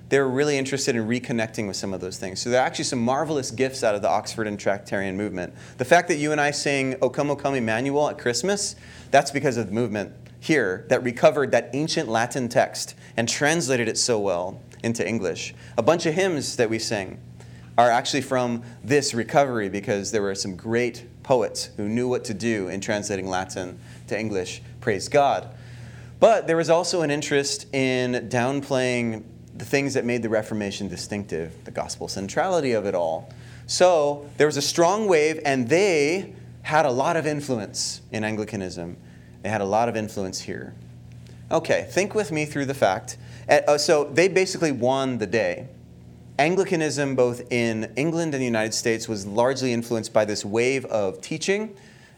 [0.08, 2.40] They were really interested in reconnecting with some of those things.
[2.40, 5.52] So there are actually some marvelous gifts out of the Oxford and Tractarian movement.
[5.78, 8.76] The fact that you and I sing O Come, O Come Emmanuel at Christmas,
[9.10, 13.98] that's because of the movement here that recovered that ancient Latin text and translated it
[13.98, 15.54] so well into English.
[15.76, 17.20] A bunch of hymns that we sing
[17.76, 22.32] are actually from this recovery because there were some great poets who knew what to
[22.32, 24.62] do in translating Latin to English.
[24.80, 25.48] Praise God.
[26.20, 29.24] But there was also an interest in downplaying
[29.58, 33.32] the things that made the Reformation distinctive, the gospel centrality of it all.
[33.66, 38.96] So there was a strong wave, and they had a lot of influence in Anglicanism.
[39.42, 40.74] They had a lot of influence here.
[41.50, 43.16] Okay, think with me through the fact.
[43.48, 45.68] Uh, so they basically won the day.
[46.38, 51.20] Anglicanism, both in England and the United States, was largely influenced by this wave of
[51.20, 51.74] teaching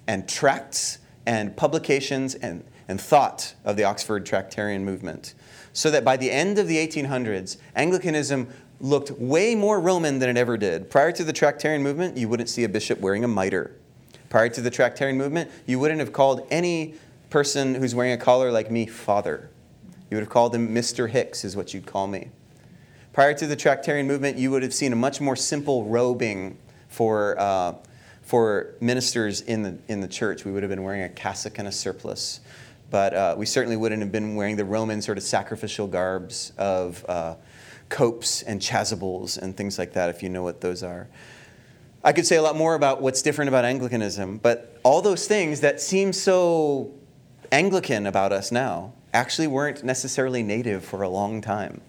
[0.06, 5.34] and tracts and publications and, and thought of the Oxford Tractarian movement.
[5.72, 8.48] So that by the end of the 1800s, Anglicanism
[8.80, 10.90] looked way more Roman than it ever did.
[10.90, 13.72] Prior to the Tractarian movement, you wouldn't see a bishop wearing a mitre.
[14.28, 16.94] Prior to the Tractarian movement, you wouldn't have called any
[17.30, 19.50] person who's wearing a collar like me father.
[20.10, 21.08] You would have called him Mr.
[21.08, 22.28] Hicks, is what you'd call me.
[23.12, 26.56] Prior to the Tractarian movement, you would have seen a much more simple robing
[26.88, 27.74] for, uh,
[28.22, 30.44] for ministers in the, in the church.
[30.44, 32.40] We would have been wearing a cassock and a surplice.
[32.90, 37.04] But uh, we certainly wouldn't have been wearing the Roman sort of sacrificial garbs of
[37.08, 37.34] uh,
[37.88, 41.08] copes and chasubles and things like that, if you know what those are.
[42.02, 45.60] I could say a lot more about what's different about Anglicanism, but all those things
[45.60, 46.92] that seem so
[47.50, 51.80] Anglican about us now actually weren't necessarily native for a long time.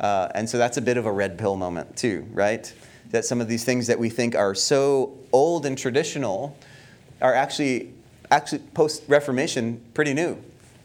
[0.00, 2.72] Uh, and so that's a bit of a red pill moment, too, right?
[3.10, 6.56] That some of these things that we think are so old and traditional
[7.20, 7.92] are actually,
[8.30, 10.42] actually post Reformation, pretty new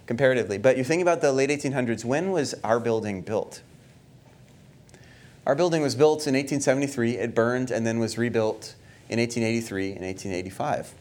[0.08, 0.58] comparatively.
[0.58, 3.62] But you think about the late 1800s, when was our building built?
[5.45, 8.75] Our building was built in 1873, it burned, and then was rebuilt
[9.10, 10.93] in 1883 and 1885.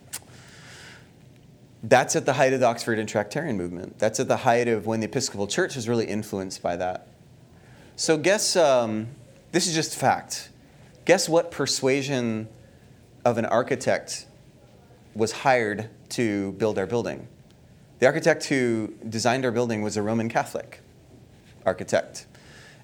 [1.83, 3.99] That's at the height of the Oxford and Tractarian movement.
[3.99, 7.09] That's at the height of when the Episcopal Church was really influenced by that.
[7.97, 9.09] So, guess um,
[9.53, 10.51] this is just fact.
[11.05, 12.49] Guess what persuasion
[13.25, 14.27] of an architect
[15.15, 17.29] was hired to build our building?
[17.99, 20.81] The architect who designed our building was a Roman Catholic
[21.67, 22.27] architect.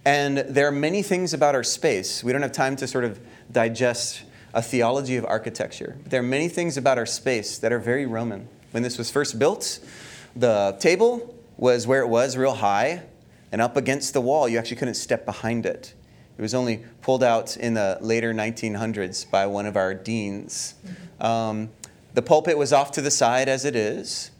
[0.04, 2.22] And there are many things about our space.
[2.22, 3.18] We don't have time to sort of
[3.50, 4.22] digest
[4.54, 5.96] a theology of architecture.
[6.06, 8.48] There are many things about our space that are very Roman.
[8.70, 9.80] When this was first built,
[10.34, 13.02] the table was where it was, real high,
[13.52, 14.48] and up against the wall.
[14.48, 15.94] You actually couldn't step behind it.
[16.38, 20.74] It was only pulled out in the later 1900s by one of our deans.
[21.20, 21.70] Um,
[22.16, 24.30] the pulpit was off to the side as it is,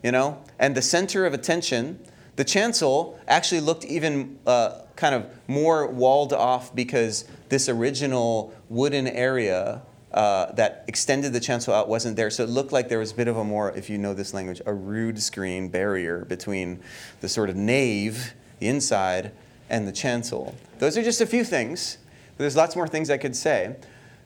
[0.00, 1.98] you know, and the center of attention,
[2.36, 9.08] the chancel actually looked even uh, kind of more walled off because this original wooden
[9.08, 12.30] area uh, that extended the chancel out wasn't there.
[12.30, 14.32] So it looked like there was a bit of a more, if you know this
[14.32, 16.78] language, a rood screen barrier between
[17.22, 19.32] the sort of nave, the inside,
[19.68, 20.54] and the chancel.
[20.78, 21.98] Those are just a few things.
[22.38, 23.74] There's lots more things I could say.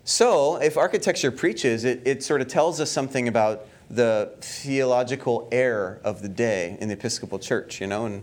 [0.07, 5.99] So if architecture preaches, it, it sort of tells us something about the theological air
[6.05, 8.23] of the day in the Episcopal Church, you know, and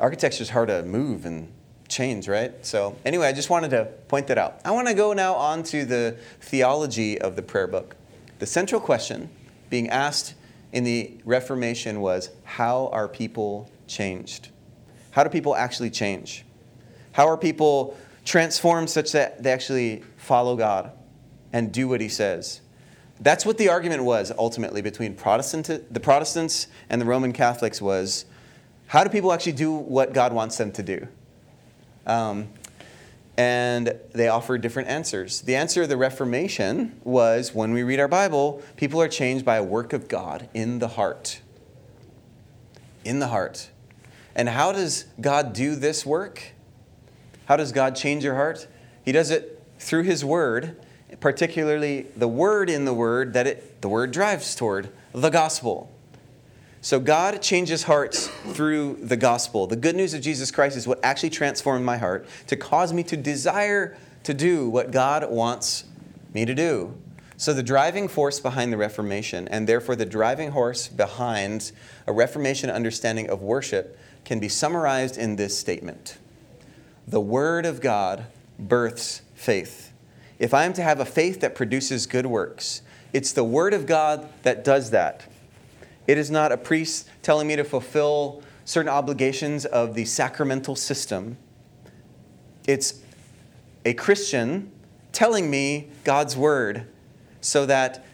[0.00, 1.52] architecture is hard to move and
[1.86, 2.64] change, right?
[2.64, 4.60] So, anyway, I just wanted to point that out.
[4.64, 7.94] I want to go now on to the theology of the prayer book.
[8.38, 9.28] The central question
[9.68, 10.34] being asked
[10.72, 14.48] in the Reformation was how are people changed?
[15.10, 16.46] How do people actually change?
[17.12, 20.92] How are people transformed such that they actually follow God
[21.52, 22.60] and do what He says?
[23.20, 28.24] That's what the argument was ultimately between Protestant, the Protestants and the Roman Catholics was
[28.88, 31.08] how do people actually do what God wants them to do?
[32.06, 32.48] Um,
[33.36, 35.42] and they offered different answers.
[35.42, 39.56] The answer of the Reformation was when we read our Bible, people are changed by
[39.56, 41.40] a work of God in the heart.
[43.04, 43.70] In the heart.
[44.34, 46.52] And how does God do this work?
[47.46, 48.66] How does God change your heart?
[49.04, 50.76] He does it through His Word,
[51.20, 55.90] particularly the Word in the Word that it, the Word drives toward, the gospel.
[56.80, 59.66] So God changes hearts through the gospel.
[59.66, 63.02] The good news of Jesus Christ is what actually transformed my heart to cause me
[63.04, 65.84] to desire to do what God wants
[66.32, 66.94] me to do.
[67.36, 71.70] So, the driving force behind the Reformation, and therefore the driving horse behind
[72.04, 76.18] a Reformation understanding of worship, can be summarized in this statement
[77.06, 78.26] The Word of God
[78.58, 79.87] births faith.
[80.38, 83.86] If I am to have a faith that produces good works, it's the Word of
[83.86, 85.24] God that does that.
[86.06, 91.36] It is not a priest telling me to fulfill certain obligations of the sacramental system.
[92.66, 93.00] It's
[93.84, 94.70] a Christian
[95.12, 96.86] telling me God's word
[97.40, 98.04] so that,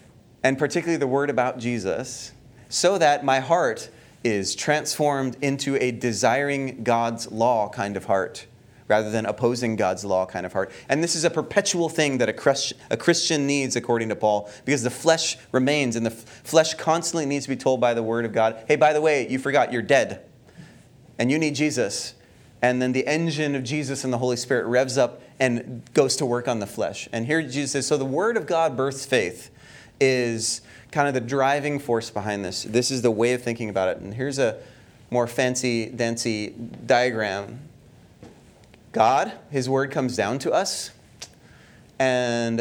[0.43, 2.33] and particularly the word about Jesus,
[2.69, 3.91] so that my heart
[4.23, 8.47] is transformed into a desiring God's law kind of heart
[8.87, 10.71] rather than opposing God's law kind of heart.
[10.89, 14.51] And this is a perpetual thing that a, Christ, a Christian needs, according to Paul,
[14.65, 18.25] because the flesh remains, and the flesh constantly needs to be told by the Word
[18.25, 20.25] of God hey, by the way, you forgot you're dead,
[21.19, 22.15] and you need Jesus.
[22.65, 26.25] and then the engine of Jesus and the Holy Spirit revs up and goes to
[26.25, 27.11] work on the flesh.
[27.13, 29.51] And here Jesus says, so the Word of God births faith
[30.01, 32.63] is kind of the driving force behind this.
[32.63, 33.99] This is the way of thinking about it.
[33.99, 34.57] And here's a
[35.11, 36.55] more fancy, dancy
[36.87, 37.64] diagram.
[38.95, 40.93] God, His Word comes down to us,
[41.99, 42.61] and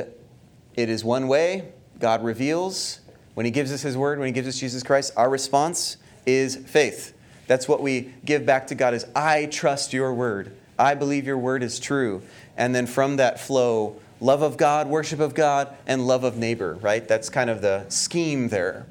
[0.75, 1.71] it is one way.
[1.99, 3.01] God reveals.
[3.35, 6.55] When He gives us His Word, when He gives us Jesus Christ, our response is
[6.55, 7.13] faith.
[7.45, 10.55] That's what we give back to God is I trust your word.
[10.79, 12.23] I believe your word is true.
[12.57, 16.73] And then from that flow, love of God, worship of God, and love of neighbor,
[16.81, 17.07] right?
[17.07, 18.87] That's kind of the scheme there.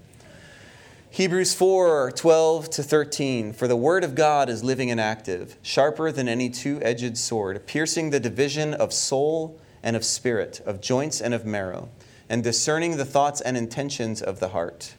[1.12, 3.52] Hebrews 4 12 to 13.
[3.52, 7.66] For the word of God is living and active, sharper than any two edged sword,
[7.66, 11.90] piercing the division of soul and of spirit, of joints and of marrow,
[12.28, 14.94] and discerning the thoughts and intentions of the heart.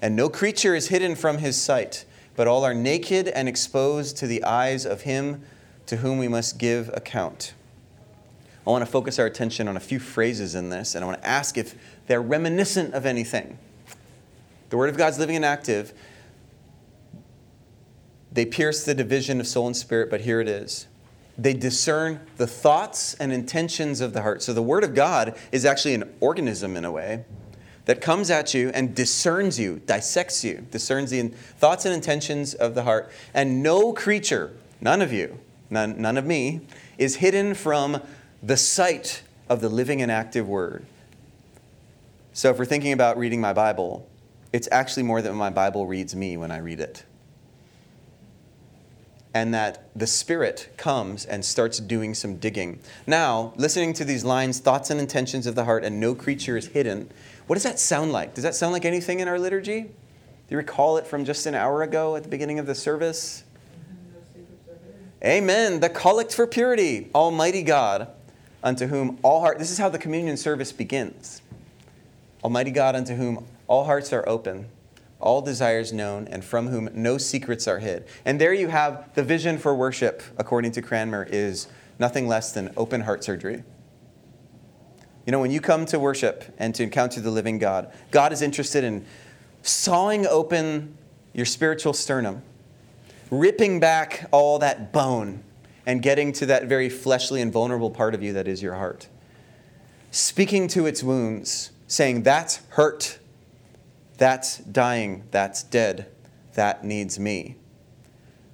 [0.00, 2.04] And no creature is hidden from his sight
[2.38, 5.42] but all are naked and exposed to the eyes of him
[5.86, 7.52] to whom we must give account.
[8.64, 11.20] I want to focus our attention on a few phrases in this, and I want
[11.20, 11.74] to ask if
[12.06, 13.58] they're reminiscent of anything.
[14.70, 15.92] The Word of God's living and active.
[18.30, 20.86] They pierce the division of soul and spirit, but here it is.
[21.38, 24.42] They discern the thoughts and intentions of the heart.
[24.42, 27.24] So the Word of God is actually an organism in a way
[27.86, 32.74] that comes at you and discerns you, dissects you, discerns the thoughts and intentions of
[32.74, 33.10] the heart.
[33.32, 35.38] And no creature, none of you,
[35.70, 36.60] none, none of me,
[36.98, 38.02] is hidden from
[38.42, 40.84] the sight of the living and active Word.
[42.34, 44.06] So if we're thinking about reading my Bible,
[44.52, 47.04] it's actually more than my Bible reads me when I read it.
[49.34, 52.80] And that the Spirit comes and starts doing some digging.
[53.06, 56.68] Now, listening to these lines, thoughts and intentions of the heart, and no creature is
[56.68, 57.10] hidden,
[57.46, 58.34] what does that sound like?
[58.34, 59.82] Does that sound like anything in our liturgy?
[59.82, 59.90] Do
[60.48, 63.44] you recall it from just an hour ago at the beginning of the service?
[65.22, 65.80] Amen.
[65.80, 68.08] The collect for purity, Almighty God,
[68.62, 69.58] unto whom all heart.
[69.58, 71.42] This is how the communion service begins.
[72.42, 74.68] Almighty God, unto whom all hearts are open,
[75.20, 78.06] all desires known, and from whom no secrets are hid.
[78.24, 82.72] And there you have the vision for worship, according to Cranmer, is nothing less than
[82.76, 83.62] open heart surgery.
[85.26, 88.40] You know, when you come to worship and to encounter the living God, God is
[88.40, 89.04] interested in
[89.62, 90.96] sawing open
[91.34, 92.42] your spiritual sternum,
[93.30, 95.42] ripping back all that bone,
[95.84, 99.08] and getting to that very fleshly and vulnerable part of you that is your heart.
[100.10, 103.18] Speaking to its wounds, saying, That's hurt,
[104.18, 106.08] that's dying, that's dead,
[106.54, 107.56] that needs me.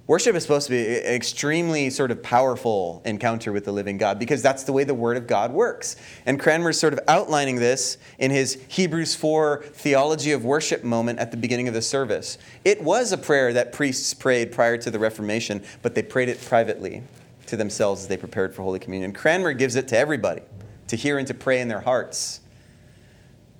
[0.07, 4.19] Worship is supposed to be an extremely sort of powerful encounter with the living God
[4.19, 5.95] because that's the way the Word of God works.
[6.27, 11.31] And Cranmer's sort of outlining this in his Hebrews 4 theology of worship moment at
[11.31, 12.37] the beginning of the service.
[12.63, 16.39] It was a prayer that priests prayed prior to the Reformation, but they prayed it
[16.39, 17.01] privately
[17.47, 19.11] to themselves as they prepared for Holy Communion.
[19.11, 20.43] Cranmer gives it to everybody
[20.87, 22.41] to hear and to pray in their hearts,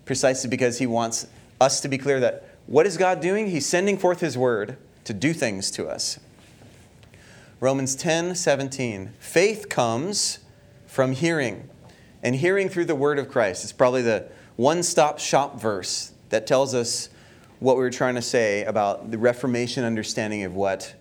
[0.06, 1.26] precisely because he wants
[1.60, 3.49] us to be clear that what is God doing?
[3.49, 6.20] He's sending forth His Word to do things to us.
[7.60, 9.14] Romans 10 17.
[9.20, 10.39] Faith comes
[10.88, 11.70] from hearing,
[12.24, 13.64] and hearing through the word of Christ.
[13.64, 17.10] It's probably the one stop shop verse that tells us
[17.60, 20.93] what we were trying to say about the Reformation understanding of what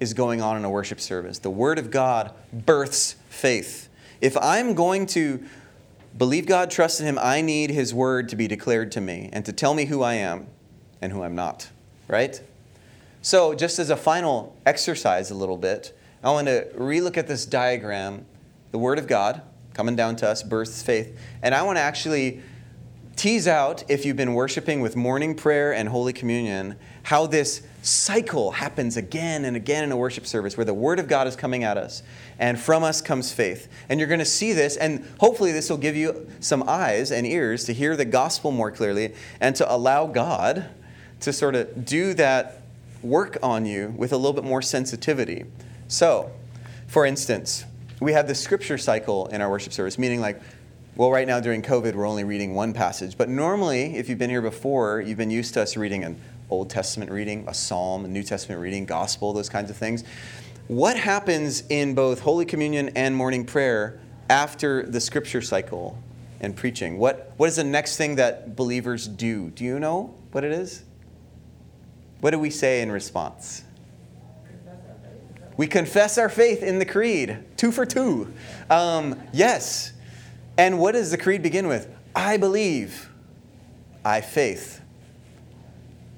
[0.00, 1.38] is going on in a worship service.
[1.38, 3.88] The Word of God births faith.
[4.20, 5.44] If I'm going to
[6.16, 9.44] believe God, trust in Him, I need His Word to be declared to me and
[9.44, 10.46] to tell me who I am
[11.00, 11.70] and who I'm not,
[12.08, 12.40] right?
[13.22, 17.46] So, just as a final exercise, a little bit, I want to relook at this
[17.46, 18.26] diagram,
[18.70, 19.42] the Word of God
[19.74, 22.42] coming down to us, births faith, and I want to actually
[23.16, 28.52] tease out, if you've been worshiping with morning prayer and Holy Communion, how this cycle
[28.52, 31.64] happens again and again in a worship service where the Word of God is coming
[31.64, 32.02] at us,
[32.38, 33.68] and from us comes faith.
[33.88, 37.26] And you're going to see this, and hopefully, this will give you some eyes and
[37.26, 40.66] ears to hear the gospel more clearly and to allow God
[41.20, 42.62] to sort of do that
[43.02, 45.44] work on you with a little bit more sensitivity.
[45.88, 46.30] So,
[46.86, 47.64] for instance,
[48.00, 50.40] we have the scripture cycle in our worship service, meaning like,
[50.94, 53.16] well, right now during COVID, we're only reading one passage.
[53.16, 56.20] But normally, if you've been here before, you've been used to us reading an
[56.52, 60.04] Old Testament reading, a psalm, a New Testament reading, gospel, those kinds of things.
[60.68, 63.98] What happens in both Holy Communion and morning prayer
[64.28, 65.98] after the scripture cycle
[66.40, 66.98] and preaching?
[66.98, 69.48] What, what is the next thing that believers do?
[69.48, 70.84] Do you know what it is?
[72.20, 73.64] What do we say in response?
[75.56, 78.32] We confess our faith in the creed, two for two.
[78.68, 79.92] Um, yes.
[80.58, 81.88] And what does the creed begin with?
[82.14, 83.08] I believe,
[84.04, 84.80] I faith.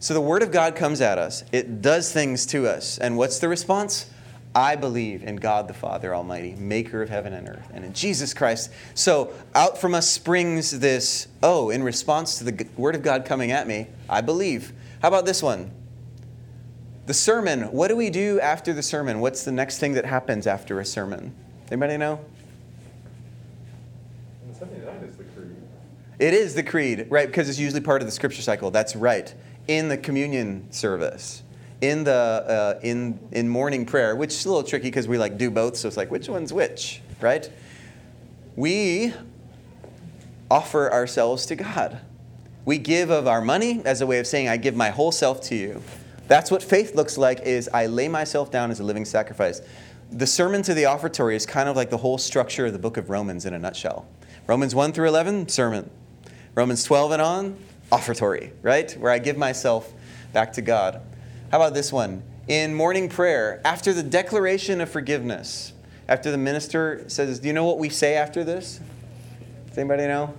[0.05, 2.99] So the Word of God comes at us, it does things to us.
[2.99, 4.11] And what's the response?
[4.55, 8.35] I believe in God the Father Almighty, maker of heaven and earth, and in Jesus
[8.35, 8.71] Christ.
[8.93, 13.51] So out from us springs this, oh, in response to the word of God coming
[13.51, 14.75] at me, I believe.
[15.01, 15.71] How about this one?
[17.07, 17.73] The sermon.
[17.73, 19.21] What do we do after the sermon?
[19.21, 21.35] What's the next thing that happens after a sermon?
[21.71, 22.21] Anybody know?
[26.19, 27.27] It is the creed, right?
[27.27, 28.71] Because it's usually part of the scripture cycle.
[28.71, 29.35] That's right.
[29.67, 31.43] In the communion service
[31.81, 35.37] in the uh, in in morning prayer, which is a little tricky because we like
[35.39, 35.77] do both.
[35.77, 37.49] So it's like which one's which, right?
[38.57, 39.13] We
[40.51, 42.01] offer ourselves to God.
[42.65, 45.41] We give of our money as a way of saying, "I give my whole self
[45.43, 45.83] to you."
[46.27, 47.41] That's what faith looks like.
[47.41, 49.61] Is I lay myself down as a living sacrifice.
[50.11, 52.97] The sermon to the offertory is kind of like the whole structure of the book
[52.97, 54.07] of Romans in a nutshell.
[54.47, 55.91] Romans 1 through 11, sermon.
[56.55, 57.57] Romans 12 and on,
[57.95, 58.91] offertory, right?
[58.99, 59.93] Where I give myself
[60.33, 61.01] back to God.
[61.53, 62.25] How about this one?
[62.49, 65.73] In morning prayer, after the declaration of forgiveness,
[66.09, 68.81] after the minister says, Do you know what we say after this?
[69.69, 70.35] Does anybody know?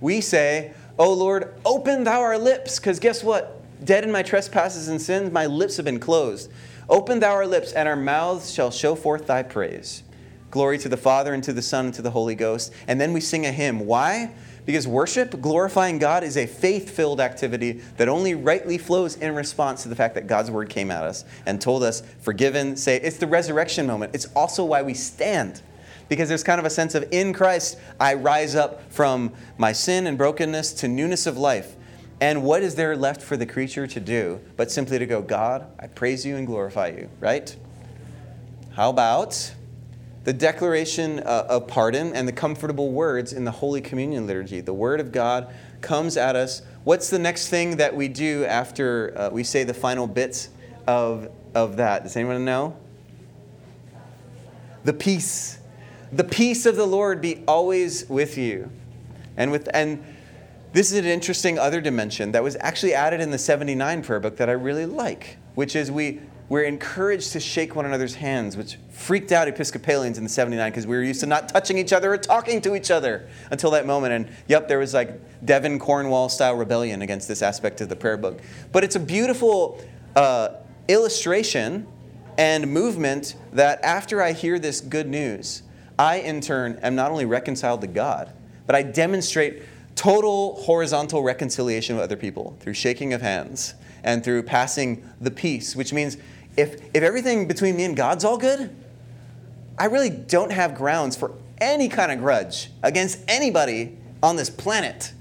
[0.00, 3.58] We say, Oh Lord, open thou our lips, because guess what?
[3.84, 6.50] Dead in my trespasses and sins, my lips have been closed.
[6.88, 10.02] Open thou our lips, and our mouths shall show forth thy praise.
[10.50, 12.72] Glory to the Father, and to the Son, and to the Holy Ghost.
[12.86, 13.86] And then we sing a hymn.
[13.86, 14.32] Why?
[14.66, 19.82] Because worship, glorifying God, is a faith filled activity that only rightly flows in response
[19.82, 23.16] to the fact that God's word came at us and told us, forgiven, say, it's
[23.16, 24.14] the resurrection moment.
[24.14, 25.62] It's also why we stand.
[26.08, 30.06] Because there's kind of a sense of, in Christ, I rise up from my sin
[30.06, 31.76] and brokenness to newness of life.
[32.20, 35.66] And what is there left for the creature to do but simply to go, God,
[35.78, 37.54] I praise you and glorify you, right?
[38.72, 39.54] How about
[40.24, 44.60] the declaration uh, of pardon and the comfortable words in the Holy Communion liturgy.
[44.60, 46.62] The Word of God comes at us.
[46.84, 50.50] What's the next thing that we do after uh, we say the final bits
[50.86, 52.02] of, of that?
[52.02, 52.76] Does anyone know?
[54.84, 55.58] The peace.
[56.12, 58.70] The peace of the Lord be always with you.
[59.36, 60.04] And, with, and
[60.72, 64.36] this is an interesting other dimension that was actually added in the 79 prayer book
[64.36, 68.76] that I really like, which is we we're encouraged to shake one another's hands, which
[69.00, 72.12] freaked out Episcopalians in the 79 because we were used to not touching each other
[72.12, 74.12] or talking to each other until that moment.
[74.12, 78.18] And yep, there was like Devon Cornwall style rebellion against this aspect of the prayer
[78.18, 78.40] book.
[78.72, 79.82] But it's a beautiful
[80.14, 81.86] uh, illustration
[82.36, 85.62] and movement that after I hear this good news,
[85.98, 88.30] I in turn am not only reconciled to God,
[88.66, 89.62] but I demonstrate
[89.94, 93.74] total horizontal reconciliation with other people through shaking of hands
[94.04, 96.18] and through passing the peace, which means
[96.56, 98.74] if, if everything between me and God's all good,
[99.80, 105.14] I really don't have grounds for any kind of grudge against anybody on this planet.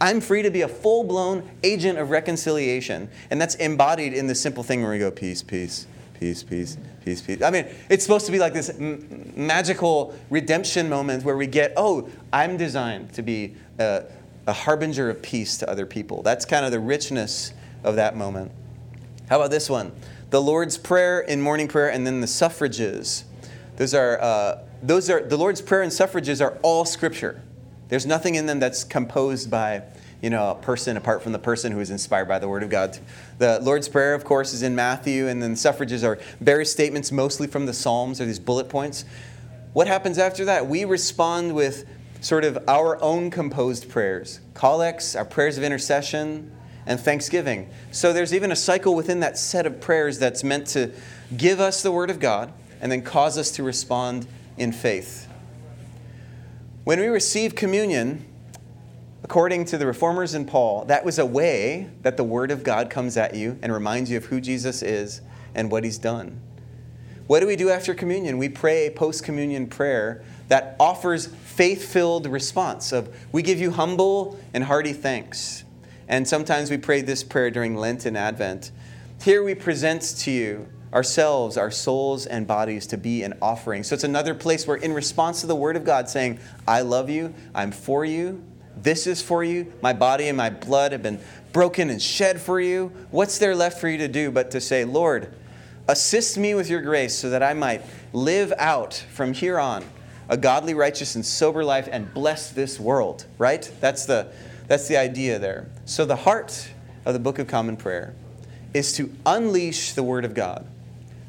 [0.00, 3.10] I'm free to be a full blown agent of reconciliation.
[3.30, 5.88] And that's embodied in the simple thing where we go, peace, peace,
[6.20, 7.42] peace, peace, peace, peace.
[7.42, 11.72] I mean, it's supposed to be like this m- magical redemption moment where we get,
[11.76, 14.04] oh, I'm designed to be a,
[14.46, 16.22] a harbinger of peace to other people.
[16.22, 17.52] That's kind of the richness
[17.82, 18.52] of that moment.
[19.28, 19.90] How about this one?
[20.34, 23.24] the Lord's Prayer in morning prayer, and then the suffrages.
[23.76, 27.42] Those are, uh, those are the Lord's Prayer and suffrages are all Scripture.
[27.88, 29.82] There's nothing in them that's composed by
[30.24, 32.70] you know, a person apart from the person who is inspired by the Word of
[32.70, 32.98] God.
[33.36, 37.46] The Lord's Prayer, of course, is in Matthew, and then suffrages are various statements, mostly
[37.46, 39.04] from the Psalms, or these bullet points.
[39.74, 40.66] What happens after that?
[40.66, 41.86] We respond with
[42.22, 46.50] sort of our own composed prayers, collects, our prayers of intercession,
[46.86, 47.68] and thanksgiving.
[47.90, 50.90] So there's even a cycle within that set of prayers that's meant to
[51.36, 52.50] give us the Word of God
[52.80, 55.28] and then cause us to respond in faith.
[56.84, 58.24] When we receive communion,
[59.22, 62.90] according to the reformers and Paul, that was a way that the Word of God
[62.90, 65.22] comes at you and reminds you of who Jesus is
[65.54, 66.40] and what He's done.
[67.26, 68.36] What do we do after communion?
[68.36, 73.70] We pray a post communion prayer that offers faith filled response of we give you
[73.70, 75.64] humble and hearty thanks.
[76.06, 78.72] And sometimes we pray this prayer during Lent and Advent.
[79.22, 83.82] Here we present to you ourselves, our souls, and bodies to be an offering.
[83.82, 87.10] So it's another place where, in response to the Word of God saying, I love
[87.10, 88.42] you, I'm for you,
[88.76, 91.20] this is for you, my body and my blood have been
[91.52, 94.84] broken and shed for you, what's there left for you to do but to say,
[94.84, 95.34] Lord,
[95.88, 97.82] assist me with your grace so that I might
[98.12, 99.84] live out from here on
[100.28, 103.70] a godly, righteous, and sober life and bless this world, right?
[103.80, 104.32] That's the
[104.66, 105.68] that's the idea there.
[105.84, 106.70] So, the heart
[107.04, 108.14] of the Book of Common Prayer
[108.72, 110.66] is to unleash the Word of God,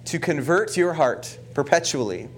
[0.06, 2.30] to convert your heart perpetually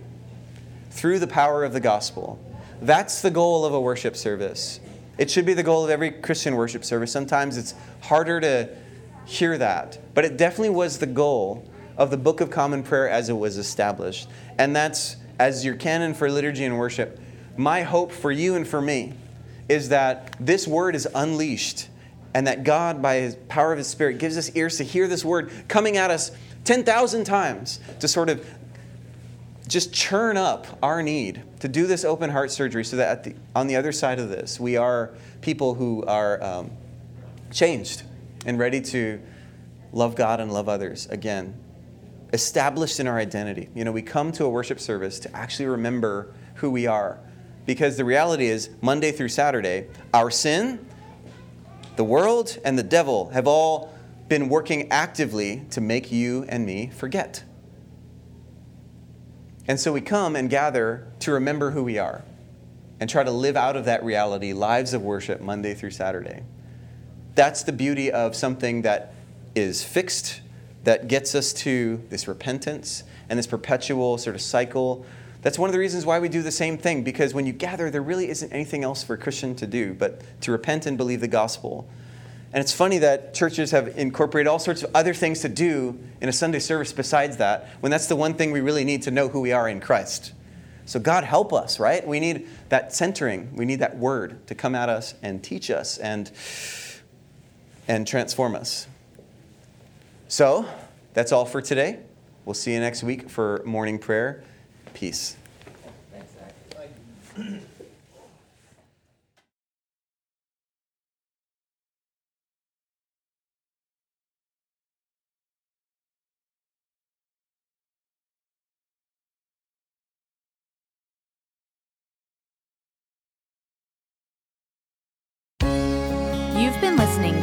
[0.91, 2.39] through the power of the gospel.
[2.81, 4.79] That's the goal of a worship service.
[5.17, 7.11] It should be the goal of every Christian worship service.
[7.11, 8.69] Sometimes it's harder to
[9.25, 13.29] hear that, but it definitely was the goal of the Book of Common Prayer as
[13.29, 14.29] it was established.
[14.57, 17.19] And that's, as your canon for liturgy and worship,
[17.57, 19.13] my hope for you and for me
[19.67, 21.89] is that this word is unleashed
[22.33, 25.25] and that God, by his power of his Spirit, gives us ears to hear this
[25.25, 26.31] word coming at us
[26.67, 28.45] 10,000 times to sort of
[29.69, 33.67] just churn up our need to do this open heart surgery so that the, on
[33.67, 36.71] the other side of this, we are people who are um,
[37.51, 38.03] changed
[38.45, 39.21] and ready to
[39.93, 41.55] love God and love others again.
[42.33, 43.69] Established in our identity.
[43.73, 47.17] You know, we come to a worship service to actually remember who we are.
[47.65, 50.85] Because the reality is, Monday through Saturday, our sin,
[51.95, 53.93] the world, and the devil have all
[54.27, 57.43] been working actively to make you and me forget.
[59.67, 62.23] And so we come and gather to remember who we are
[62.99, 66.43] and try to live out of that reality lives of worship Monday through Saturday.
[67.35, 69.13] That's the beauty of something that
[69.55, 70.41] is fixed,
[70.83, 75.05] that gets us to this repentance and this perpetual sort of cycle.
[75.41, 77.91] That's one of the reasons why we do the same thing, because when you gather,
[77.91, 81.21] there really isn't anything else for a Christian to do but to repent and believe
[81.21, 81.89] the gospel.
[82.53, 86.29] And it's funny that churches have incorporated all sorts of other things to do in
[86.29, 89.27] a Sunday service besides that, when that's the one thing we really need to know
[89.27, 90.33] who we are in Christ.
[90.85, 92.07] So, God help us, right?
[92.07, 93.53] We need that centering.
[93.55, 96.31] We need that word to come at us and teach us and,
[97.89, 98.87] and transform us.
[100.29, 100.65] So,
[101.13, 101.99] that's all for today.
[102.45, 104.43] We'll see you next week for morning prayer.
[104.93, 105.35] Peace.
[106.13, 106.31] Thanks,